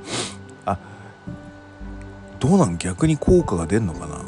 [2.39, 2.77] どうなん？
[2.77, 4.19] 逆に効果が出んのかな？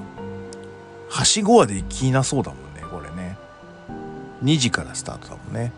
[1.09, 3.37] はしごはできなそうだもんねこれね。
[4.43, 5.71] 2時からスタートだもんね。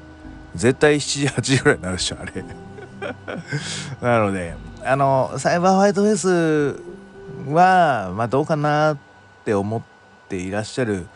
[0.56, 2.44] 絶対7時8時ぐらいになるでしょあれ。
[4.02, 6.82] なのであのサイバーファイトフェス
[7.52, 8.98] はまあどうかなっ
[9.46, 9.82] て思っ
[10.28, 11.08] ていらっしゃる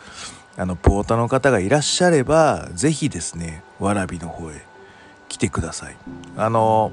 [0.56, 4.62] あのポーターの方がいらっしゃれば是非ですねわらびの方へ
[5.28, 5.98] 来てください。
[6.38, 6.92] あの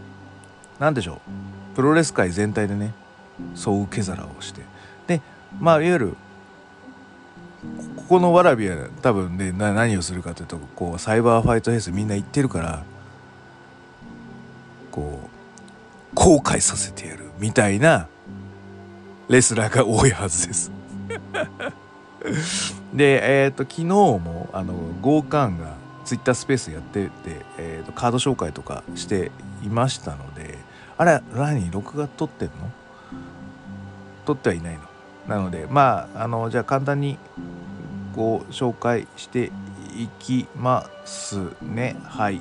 [0.78, 1.20] 何でしょ
[1.72, 1.76] う？
[1.76, 2.94] プロレス界全体でね
[3.54, 4.62] そう受け皿をして。
[5.06, 5.20] で
[5.58, 6.16] まあいわゆる
[7.96, 12.82] ここのわらびは多分ね何をするかというとこうサイバーファイトフェスみんな行ってるから
[14.90, 18.08] こう後悔させてやるみたいな
[19.28, 20.72] レスラーが多いはずです。
[22.92, 25.74] でえっ、ー、と昨日もあのゴーカンが
[26.04, 27.10] ツイッタースペースやってて、
[27.56, 29.30] えーとカード紹介とかして
[29.62, 30.58] いましたので
[30.98, 32.70] あれ何録画撮ってんの？
[34.24, 34.82] 撮ってはいないの。
[35.26, 37.18] なのでまああのじゃあ簡単に
[38.14, 39.52] ご紹介して
[39.96, 41.96] いきますね。
[42.04, 42.40] はい。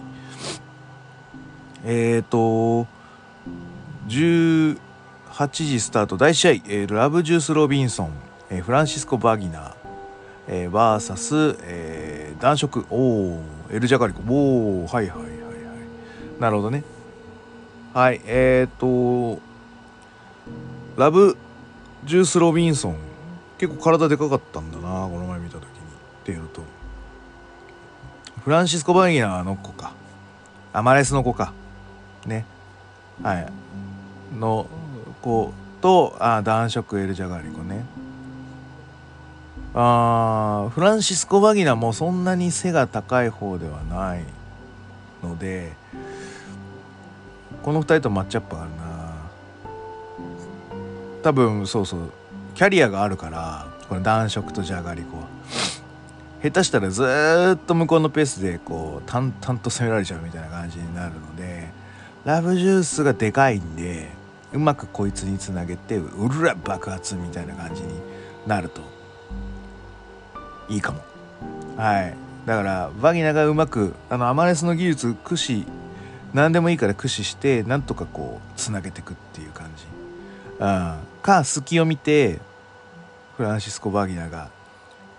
[1.85, 2.87] えっ、ー、と
[4.07, 4.77] 18
[5.51, 6.17] 時スタート。
[6.17, 8.11] 第1試合、えー、ラブジュース・ロビンソン、
[8.49, 9.73] えー、フランシスコ・バギナー、
[10.47, 12.85] えー、VS、えー、男色。
[12.89, 14.21] おおエル・ジャガリコ。
[14.27, 16.41] おおはいはいはいはい。
[16.41, 16.83] なるほどね。
[17.93, 19.41] はいえっ、ー、と
[20.97, 21.37] ラブ
[22.05, 22.95] ジュース・ロビンソン。
[23.57, 25.69] 結構体でかかったんだなこの前見た時にっ
[26.23, 26.61] ていうのと。
[28.43, 29.93] フランシスコ・バギナーの子か。
[30.71, 31.53] アマレスの子か。
[32.25, 32.45] ね。
[33.21, 33.51] はい。
[34.37, 34.67] の
[35.21, 37.83] 子とあ男色エル・ジャガーリコね。
[39.73, 44.23] あフランシスコ・バギナもそんなに背が高い方ではない
[45.23, 45.73] ので
[47.61, 48.71] この2人とマッチアップある
[51.21, 52.11] 多分そうそう
[52.55, 55.17] キャリアがあるからこれ男色とじゃがりこ。
[55.17, 55.27] は
[56.41, 57.03] 下手したらず
[57.55, 61.67] っと向こうのペースでこう淡々と攻められちゃうみたいな感じになるので
[62.23, 64.09] ラブジュースがでかいんで
[64.53, 67.89] うまくこいつにつなげてうるら爆発みたいな感じに
[68.47, 68.81] なると。
[70.69, 70.99] いいかも。
[71.75, 72.15] はい。
[72.45, 75.65] だからバギナがうまくあのアマレスの技術駆使
[76.33, 79.85] 何でもいいから駆使してなんとかこうつなげていくっていう感じ、
[80.59, 82.39] うん、か隙を見て
[83.37, 84.49] フランシスコ・バーギナーが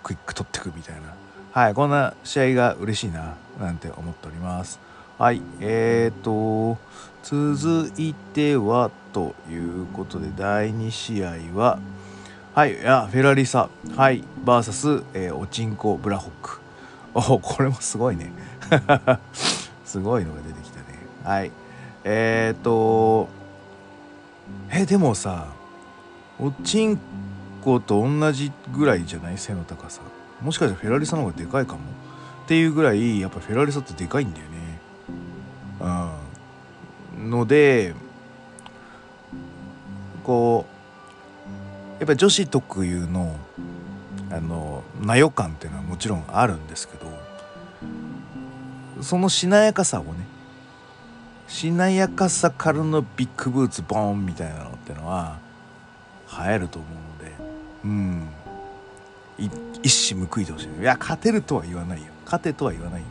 [0.02, 1.14] クイック取ってくみたいな。
[1.52, 4.78] はいこんな試合が嬉しいななんて思っております。
[5.18, 6.78] はいえーと
[7.22, 11.78] 続いてはということで第2試合は
[12.54, 13.68] はいいやフェラリサ。
[13.96, 16.60] はいバーサス、えー、オチンコブラホック。
[17.12, 18.32] おこれもすごいね。
[19.84, 20.84] すごいのが出てきたね。
[21.24, 21.50] はい
[22.04, 23.28] えーと
[24.70, 25.48] えでもさ
[26.40, 26.98] おちん
[27.62, 30.00] こと同じぐらいじゃない背の高さ。
[30.40, 31.80] もしかしたらフェラリサの方がでかいかも。
[32.44, 34.80] っていうぐらいやっぱフェラリサってでかいんだよね。
[37.18, 37.30] うん。
[37.30, 37.94] ので
[40.24, 43.36] こうやっぱ女子特有の
[44.30, 47.10] あのなよ感っていうのはもちろんあるんですけど
[49.02, 50.10] そのしなやかさをね
[51.48, 55.38] しなやかさからのビッグブーツボーンみたいなのってのは
[56.48, 57.34] 映えると思うので
[57.84, 58.28] うん。
[59.82, 60.80] 一矢報いてほしい。
[60.80, 62.06] いや勝てるとは言わないよ。
[62.24, 63.06] 勝てとは言わないよ。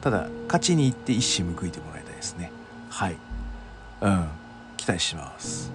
[0.00, 2.50] ただ勝ちに行って一矢報いてもらいたいですね。
[2.88, 3.16] はい。
[4.00, 4.26] うん。
[4.76, 5.70] 期待します。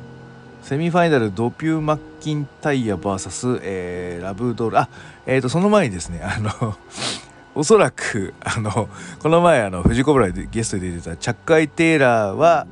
[0.64, 4.80] セミファイナルドピュー・マッキンタイヤ VS、えー、ラブドール。
[4.80, 4.90] あ
[5.26, 6.78] えっ、ー、とその前にですねあの
[7.54, 8.88] おそらくあの
[9.20, 12.66] この前あのフジコブラでゲストで出てたチャッカイ・テイラーは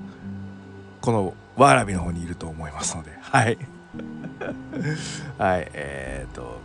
[1.01, 3.11] このワーラビの方にいると思いますので。
[3.21, 3.57] はい。
[5.37, 6.59] はいえっ、ー、と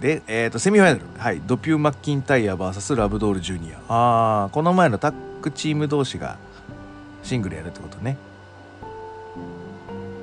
[0.00, 3.92] で、えーと、セミファイナル、はい、ドピュー・マッキンタイヤ VS ラブドール・ジュニア。
[3.92, 6.36] ああこの前のタッグチーム同士が
[7.22, 8.18] シングルやるってことね。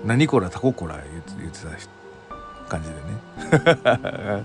[0.05, 0.99] 何こらタココラ
[1.39, 1.69] 言ってた
[2.69, 4.43] 感じでね。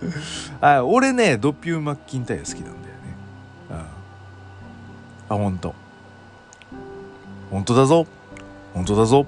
[0.60, 2.78] あ俺ねドピュー・マッキンタイヤ好きなんだよね。
[5.28, 5.74] あほんと。
[7.50, 8.06] 本当だぞ。
[8.74, 9.26] 本当だぞ。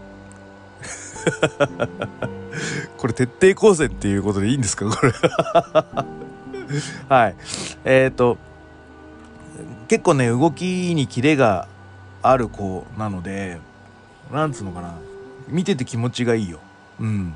[2.97, 4.87] これ徹底抗戦っていうことでいいんですか？
[4.91, 5.13] これ。
[7.09, 7.37] はい。
[7.85, 8.39] えっ、ー、と
[9.89, 11.67] 結構ね動きにキレが
[12.23, 13.59] ある子なので
[14.33, 14.95] なんつうのかな。
[15.49, 16.61] 見てて気持ちがいいよ。
[17.01, 17.35] うん。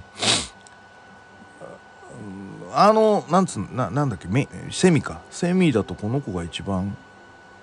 [2.76, 4.28] あのなんつうななんだっけ
[4.70, 5.20] セミか。
[5.30, 6.96] セミだとこの子が一番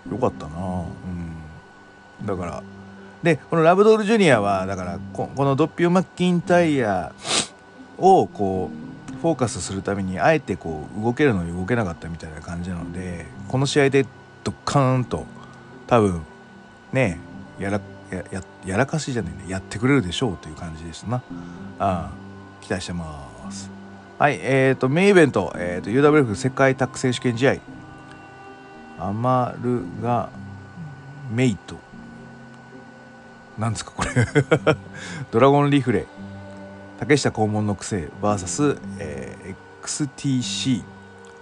[0.09, 0.55] 良かったな。
[2.19, 2.25] うん。
[2.25, 2.63] だから
[3.23, 7.13] でこのラブドールジュニアはだからこのドッピュー・マッキンタイヤ
[7.97, 14.07] をこうフォーカスするためにあえてこう動けるのに動けなかったみたいな感じなのでこの試合で
[14.43, 15.25] ドッカーンと
[15.85, 16.23] 多分
[16.91, 17.19] ね
[17.59, 21.17] やらややらかしじゃないねやってくれるでしょうという感じですな。
[21.79, 22.11] ああ
[22.61, 23.69] 期待してます。
[24.17, 27.55] はいえーとメインイベント、えーと、UWF 世界タッグ選手権試合。
[28.99, 30.29] アマルガ
[31.31, 31.75] メイト。
[33.61, 34.09] なんですかこれ。
[35.31, 36.07] ドラゴンリフレ。
[36.99, 40.81] 竹下黄門の癖 VS、えー、XTC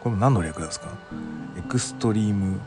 [0.02, 0.88] これも何の略ですか？
[1.58, 2.60] エクストリーム。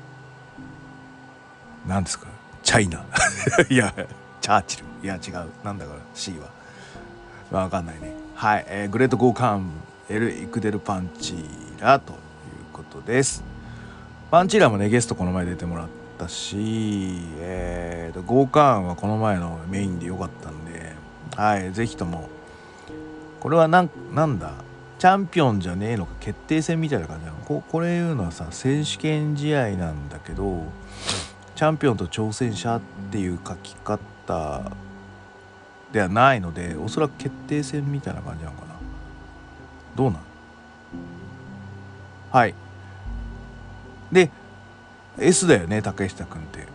[1.86, 2.26] 何ですか？
[2.62, 3.05] チャイナ。
[3.68, 3.94] いや
[4.40, 4.84] チャーチル。
[5.03, 5.48] いや違う。
[5.64, 6.32] なんだから C
[7.53, 7.61] は。
[7.64, 8.14] 分かんないね。
[8.34, 9.70] はい、えー、グレートゴーカーン。
[10.09, 12.18] エル・イクデル・パンチーラという
[12.72, 13.42] ことです。
[14.30, 16.01] パンチーラもねゲストこの前出てもらって。
[16.18, 20.94] たしえーとゴーカーンはこの前のメインでよかったんで
[21.36, 22.28] はいぜひとも。
[23.40, 24.52] これはなんなんだ？
[24.98, 27.38] チャンピオンじゃねえのか決定戦みたいな感じなの？
[27.38, 30.62] ここれいうのはさ選手権試合なんだけど
[31.56, 34.62] チャンピオンと挑戦者っていう書き方
[35.90, 38.74] ではないのでおそらく決定戦みたいな感じなのかな。
[39.96, 40.20] どうなん？
[42.30, 42.54] はい。
[44.12, 44.30] で
[45.18, 46.66] S だよね竹下君って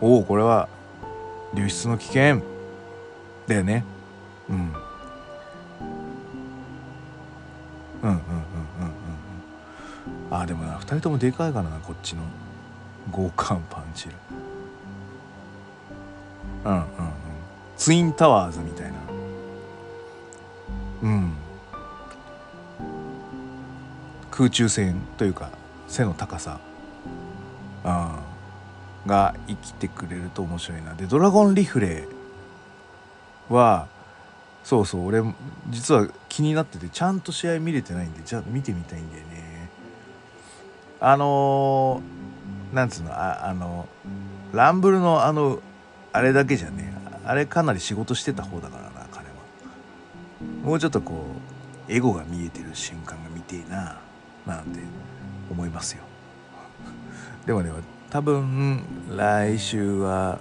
[0.00, 0.68] おおこれは
[1.54, 2.42] 流出の危険。
[3.46, 3.84] だよね。
[4.50, 4.56] うん。
[4.56, 4.64] うん
[8.02, 8.20] うんうんうん
[10.30, 10.38] うん。
[10.38, 12.22] あでもな2人ともでかいからなこっちの。
[13.12, 14.14] 豪華パンチル
[16.64, 16.86] うんうんうん。
[17.76, 18.98] ツインタワーズみたいな。
[21.02, 21.32] うん。
[24.30, 25.50] 空中戦というか
[25.88, 26.58] 背の高さ。
[27.86, 28.18] あ
[29.06, 30.94] が生きてくれると面白いな。
[30.94, 32.08] でドラゴンリフレ
[33.48, 33.86] は
[34.64, 35.22] そうそう俺
[35.70, 39.70] 実は気になっててちゃんと試合見れてないんでじゃあ見てみたいんだよね。
[40.98, 43.86] あのー、なんつうのああの
[44.52, 45.60] ランブルのあの
[46.12, 46.92] あれだけじゃね
[47.24, 49.34] あれかなり仕事してた方だからな彼は。
[50.64, 51.24] もうちょっとこ
[51.88, 54.00] うエゴが見えてる瞬間が見てえな
[54.46, 54.80] なんて
[55.48, 56.02] 思いますよ。
[57.46, 57.70] でもね
[58.10, 58.82] 多分
[59.16, 60.38] 来週は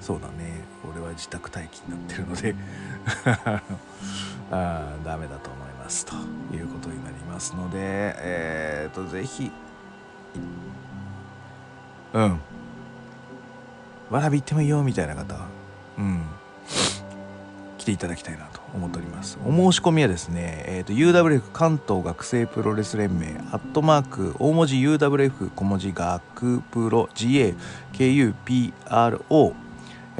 [0.00, 0.64] そうだね。
[0.88, 2.54] 俺は自宅待機になってるので。
[4.50, 6.14] あダメだと思いますと
[6.54, 7.78] いうことになりますので。
[8.18, 9.52] えっ、とぜひ
[12.14, 12.40] うん。
[14.10, 15.36] わらび行ってもいいよみたいな方。
[15.98, 16.37] うん。
[17.88, 19.38] ていただきたいなと思っております。
[19.46, 27.54] お申し込みはですね、えーと、UWF 関東学生プロレス連盟アットマーク大文字 UWF 小文字学プロ GAKUPRO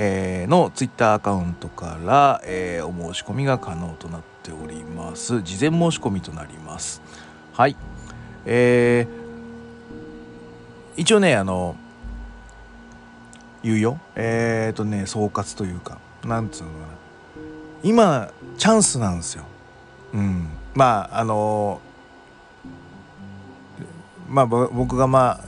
[0.00, 5.42] えー、のツイッターアカウントから、えー、お申し込みが可能となっております。
[5.42, 7.02] 事前申し込みとなります。
[7.52, 7.74] はい。
[8.46, 11.74] えー、一応ねあの
[13.64, 13.98] 言うよ。
[14.14, 16.97] えっ、ー、とね総括というかなんつうのかな。
[17.82, 19.44] 今チャンスなんですよ
[20.14, 21.80] うんまああの
[24.28, 25.40] まあ僕がま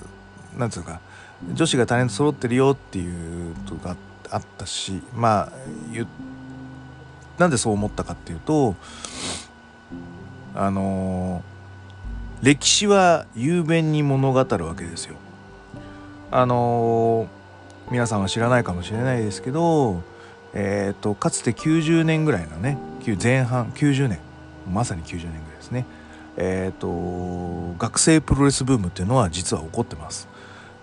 [0.57, 1.01] あなんつうか
[1.53, 3.97] 女子がタレント揃ってるよっていうとか
[4.31, 5.53] あったしまあ
[7.39, 8.74] なんでそう思ったかっていうと
[10.55, 11.43] あの
[12.43, 15.16] 歴史は雄弁に物語るわけですよ。
[16.31, 17.28] あの
[17.91, 20.03] 皆さんは知らないかもしれないですけど、
[20.55, 22.79] えーと、かつて90年ぐらいのね
[23.23, 24.19] 前半90年
[24.71, 25.87] まさに90年ぐらいですね。
[26.37, 30.29] え、ー、と学生プロレスブームっていうのは実は起こってます。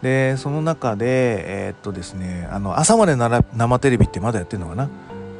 [0.01, 4.89] でその中でえー、っとですねあの朝まで生テレビってまだやってるのかな？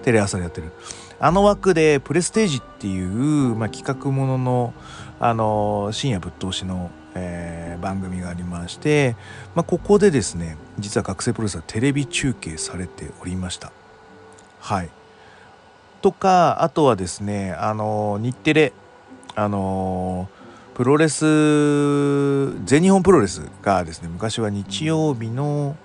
[0.04, 0.72] テレ朝でやってる。
[1.20, 4.74] あの枠でプレステージっていう、まあ、企画ものの
[5.20, 9.16] あの深夜ぶっ通しの、えー、番組がありまして、
[9.56, 13.72] まあ、ここでですね実は学生プロレスはテレビ中継されておりました。
[14.60, 14.90] はい。
[16.02, 18.74] とかあとはですねあの日テレ
[19.36, 20.30] あの
[20.74, 21.26] プロレス
[22.66, 25.76] 全日本プロレスがですね昔は日曜日の、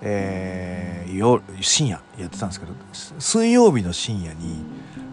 [0.00, 2.72] えー、夜深夜やってたんですけど
[3.20, 4.56] 水曜日の深夜に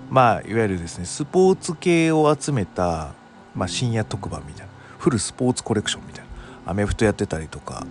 [0.10, 3.14] まあいわゆるですねスポーツ系を集めた、
[3.54, 6.26] まあ、深夜特番みたいなフルスポーツコレクションみたい
[6.66, 7.86] なアメフトやってたりとか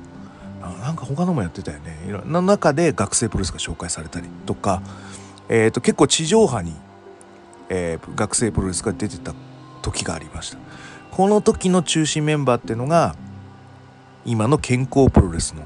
[0.81, 1.99] なんか他のもやってたよね。
[2.07, 4.83] いろんな中で学生プロレスが紹介されたりとか、
[5.49, 6.73] えー、と結構地上波に、
[7.69, 9.35] えー、学生プロレスが出てた
[9.83, 10.59] 時がありました。
[11.11, 13.15] この時の中心メンバーっていうのが
[14.25, 15.63] 今の健康プロレスの、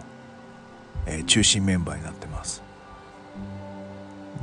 [1.07, 2.63] えー、中心メンバーになってます。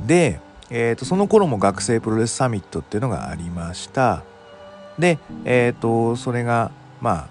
[0.06, 0.40] で、
[0.70, 4.22] えーと、その頃も学生プロレスサミットっていうのがありました。
[4.98, 7.28] でえっ、ー、とそれがまあ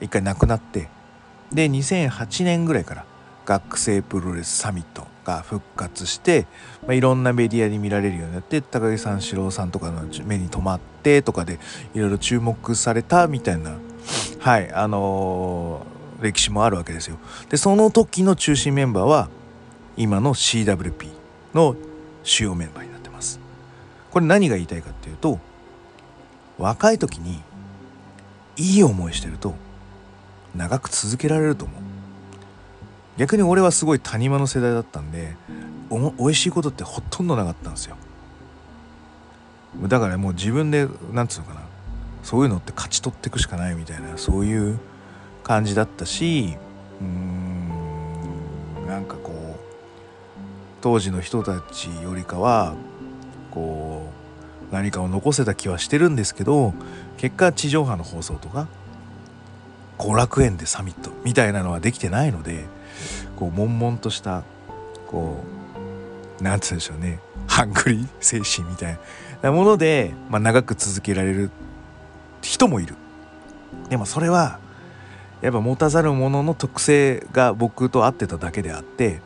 [0.00, 0.88] 一回なくなって
[1.54, 3.04] で2008年ぐらいから
[3.44, 6.46] 学生プロレスサミットが復活して、
[6.82, 11.58] まあ、いろんなメディアに見られるようになって高木三四郎さんとかの目に留まってとかで
[11.94, 13.76] いろいろ注目されたみたいな
[14.40, 17.18] はいあのー、歴史もあるわけですよ。
[17.48, 19.28] でその時の中心メンバーは
[19.96, 21.08] 今の CWP
[21.54, 21.76] の
[22.24, 23.38] 主要メンバーになってます。
[24.10, 25.38] これ何が言いたいかっていうと
[26.58, 27.40] 若い時に
[28.56, 29.54] いい思いしてると
[30.56, 31.82] 長く続けられると思う。
[33.18, 35.36] 逆に俺はすごい谷間の世代だったんで
[35.90, 37.96] お美味しいことってほとんどなかったんですよ
[39.82, 41.60] だからもう自分でなんつうのかな
[42.22, 44.78] そういうのって勝ち取っていくしかないみたいなそういう
[45.42, 46.56] 感じだったし
[47.00, 49.60] うーんなんかこう
[50.80, 52.74] 当時の人たちよりかは
[53.50, 54.06] こ
[54.70, 56.72] う何かを残せた気はしてるんですけど
[57.18, 58.68] 結果地上波の放送とか
[60.02, 62.64] 後楽園でサミットみたいなのはできてないので
[63.36, 64.42] こう悶々とした
[65.06, 65.44] こ
[66.40, 67.20] うなんつうんでしょうね。
[67.46, 68.98] ハングリー精神みたい
[69.42, 71.50] なもので、まあ、長く続けられる
[72.40, 72.96] 人もいる。
[73.90, 74.58] でもそれは
[75.40, 79.20] やっぱ持たざる者の特性が僕と合ってただけであって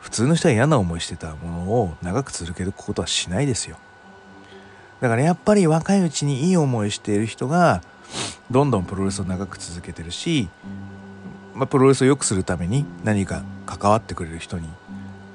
[0.00, 3.76] 普通の人は嫌な思いしてたものを長く続けることはしないですよ。
[5.00, 7.82] だからやっぱり若いうちにいい思いしている人が
[8.50, 10.48] どんどんプロレスを長く続けてるし
[11.54, 14.68] まあ、プロレスを良くするために何か関わってくれる人に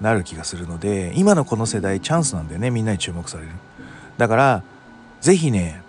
[0.01, 3.51] なる気がするので今のこの世代チャンスなんだよねみんなに注目される。
[4.17, 4.63] だから
[5.21, 5.81] 是非ね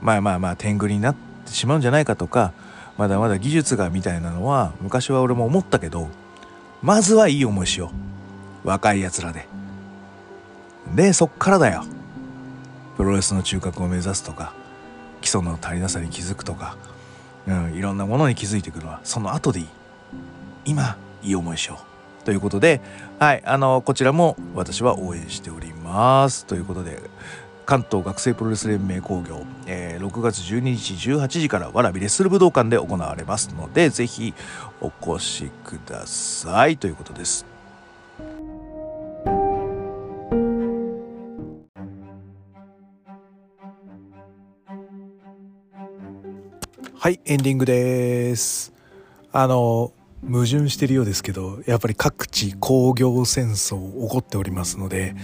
[0.00, 2.52] まあまあまあ天狗になってしまうんじゃないかとか
[2.96, 6.08] まだまだ技術がみたいなのは昔は俺も思ったけど
[6.80, 7.90] まずはいい思いしよ
[8.64, 8.68] う。
[8.68, 9.48] 若いやつらで。
[10.94, 11.84] でそっからだよ。
[12.96, 14.52] プロレスの中核を目指すとか。
[15.20, 16.76] 基礎の足りなさに気づくとか
[17.48, 19.68] うん、いろんなものに気づいてくるのはその後でいい。
[20.66, 21.80] 今いい思いしよ
[22.20, 22.24] う。
[22.24, 22.82] ということで
[23.18, 26.44] はいあのこちらも私は応援しております。
[26.44, 27.00] ということで
[27.64, 34.34] 関東学生プロレス連盟工業、えー、6月12日18時からわらびレッスル武道館で行われますのでぜひ
[34.80, 36.76] お越しください。
[36.76, 37.57] ということです。
[47.08, 48.74] はいエンディングです。
[49.32, 55.14] あの矛盾してるようですけどやっぱり各地工業戦争起こっておりますので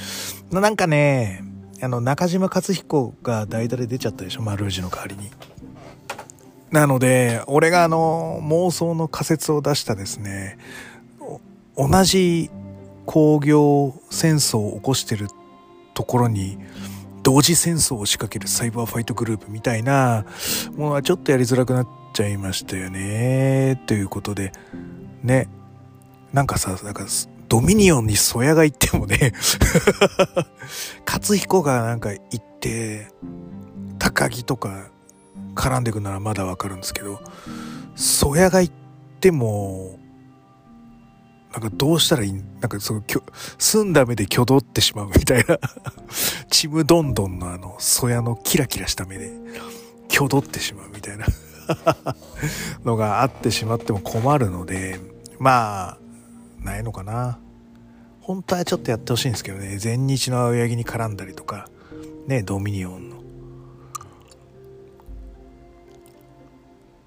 [0.51, 1.45] なんかね
[1.83, 5.31] あの中島克彦が代打で出ちゃったでしょマルージの代わりに。
[6.71, 10.57] なので俺があの妄想の仮説を出したですね
[11.77, 12.49] 同じ
[13.05, 15.29] 工業戦争を起こしてる
[15.93, 16.57] ところに
[17.25, 20.25] 同時戦争を仕掛けるサイバーファイトグループみたいな
[20.77, 23.83] ものはちょっとやりづらくなっちゃいましたよね。
[23.87, 24.53] ということで
[25.23, 25.49] ね。
[26.35, 27.07] なんかさなんか
[27.49, 29.33] ドミニオンにソヤが行ってもね
[31.07, 33.07] 勝彦がなんか行って
[34.01, 34.89] 高木とか
[35.55, 37.21] 絡んでいくならまだわかるんですけど
[37.95, 38.75] ソヤが行っ
[39.21, 40.01] ても
[41.55, 43.03] なんかどうしたらいいなんかその
[43.59, 45.59] 澄んだ目で挙動ってしまうみたいな。
[46.51, 49.31] ちむどんどんのあのソヤのキラキラした目で
[50.13, 51.27] 挙動ってしまうみたいな。
[52.85, 55.01] のがあってしまっても困るので
[55.39, 55.99] まあ
[56.59, 57.39] ないのかな。
[58.21, 59.79] 本当はちょっとやってほしいんですけどね。
[59.79, 61.69] 全日の青柳に絡んだりとか。
[62.27, 63.17] ねドミニオンの。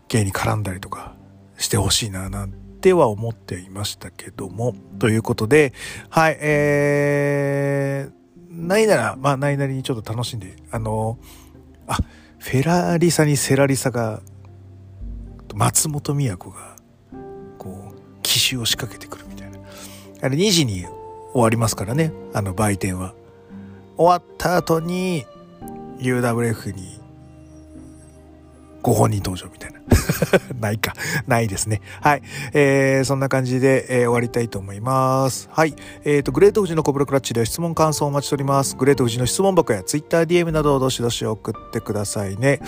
[0.07, 1.17] 芸に絡んだりとか
[1.57, 5.73] してほしいななんては思っていましたけどもということで
[6.09, 11.17] はいえー、ないならまあないなりにちょっと楽しんであの
[11.87, 11.97] あ
[12.39, 14.21] フェラーリサにセラリサが
[15.55, 16.75] 松本都が
[17.57, 19.57] こう奇襲を仕掛けてくるみたいな。
[20.21, 20.85] あれ2時に
[21.33, 23.13] 終わりますからねあの売店は。
[23.97, 25.25] 終わった後に
[25.97, 26.99] UWF に
[28.87, 29.81] ご本人登場みたいな
[30.61, 30.93] ないか。
[31.27, 31.81] ないですね。
[31.99, 32.21] はい。
[32.53, 35.49] えー、そんな感じで、えー、終わりたいと思います。
[35.51, 35.75] はい。
[36.05, 38.77] えっ、ー、と、グレート富士のコブラクラッチでは質問感想をお待ちしております。
[38.77, 42.61] グレート富士の質問箱や TwitterDM などをどしどし送ってくださいね。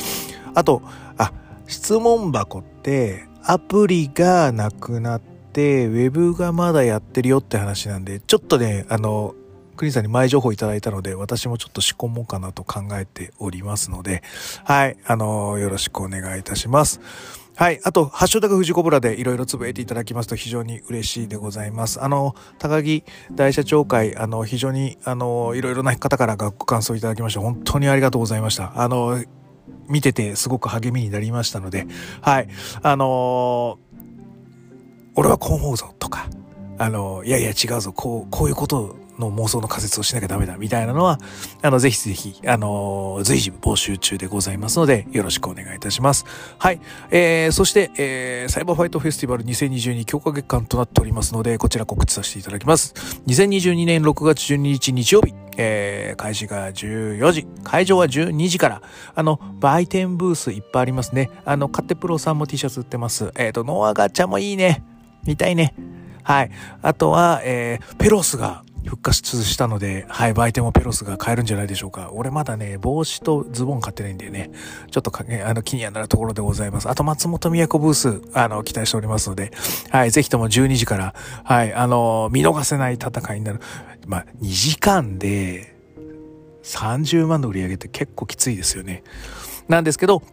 [0.55, 0.82] あと、
[1.17, 1.32] あ、
[1.67, 9.36] 質問箱ってアプリがなくなって、ウェブがまだやってるよって話なんで、ちょっとね、あの、
[9.80, 14.23] クリンさんに前情報いただいたので、私もちょっと仕込もうかなと考えておりますので、
[14.65, 16.99] はい、あの、よろしくお願いいたします。
[17.55, 17.80] はい。
[17.86, 22.03] あと、ハッシュタグ富士コブラでいろいろつぶえていただきますと非常に嬉しいでございます。
[22.03, 28.73] あの、高木大社長会、あの、非常に、あの、いろいろな方からご感想いただきまして、本当にありがとうございました。
[28.75, 29.23] あの、
[29.88, 31.88] 見ててすごく励みになりましたので、
[32.21, 32.49] はい。
[32.84, 33.80] あの
[35.15, 36.30] 俺はこう思うぞとか、
[36.77, 41.20] あの、いやいや違うぞ、こう、こういうことの妄想の仮説をしなきゃダメだみたいなのは、
[41.61, 46.26] あの、ぜひぜひ、あの、随時募集中でございますので、よろしくお願いいたします。
[46.57, 46.82] はい。
[47.11, 52.93] えー、そして、えー、サイバーファイトフェスティバル2022強化月間となっておりますので、こちら告知させていただきます。
[53.28, 58.82] 2022年6月12日日曜日、えー、開始が14時、会場は12時から、
[59.15, 61.30] あの、売店ブースいっぱいありますね。
[61.45, 63.32] あの、カテプロさんも T シャツ売ってます。
[63.36, 64.84] えっ、ー、と、ノアガチャもいいね。
[65.26, 65.76] 見たいね。
[66.24, 66.51] はい。
[66.82, 72.11] あとは、えー、ペロスが復活したので、はい、売店もペロスが買えるんじゃないでしょうか。
[72.13, 74.51] 俺まだね、帽子とズボン買ってないんでね、
[74.91, 76.89] ちょっとか、あの、気にはなるところでございます。
[76.89, 79.51] あと、松本都ブース、あの、期待しておりますので、
[79.89, 81.13] はい、ぜひとも12時から、
[81.43, 83.59] はい、あの、見逃せない戦いになる。
[84.07, 85.75] まあ、2時間で
[86.63, 89.03] 30万の売り上げって結構きついですよね。
[89.67, 90.23] なんですけど、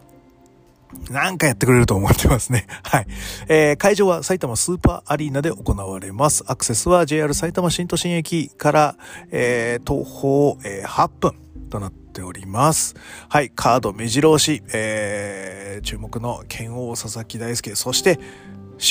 [1.11, 2.67] なんかやってくれると思ってますね。
[2.83, 3.07] はい。
[3.49, 6.45] えー、会場は埼玉スーパーアリーナで行われます。
[6.47, 8.97] アクセスは JR 埼玉新都心駅から、
[9.31, 11.35] えー、徒歩、えー、8分
[11.71, 12.95] となっております。
[13.29, 13.51] はい。
[13.51, 18.19] カード目白押し、えー、注目の剣王佐々木大輔、そして、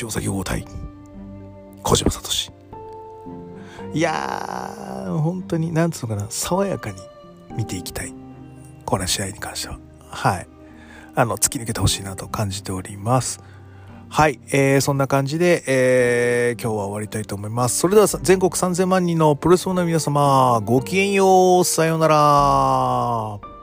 [0.02, 0.66] 塩崎豪太、
[1.84, 2.54] 小島聡。
[3.93, 6.98] いやー、本当に、なんつうのかな、爽やかに
[7.56, 8.14] 見ていきたい。
[8.86, 9.80] この試合に関しては。
[10.10, 10.55] はい。
[11.16, 13.41] あの、突き抜けてほしいなと感じております。
[14.09, 17.80] はい、えー、そんな感じで、えー、今日は終わりたいと思います。
[17.80, 23.55] それでは全国3000万人のプロレスファンの皆様、ごきげんよう、さようなら。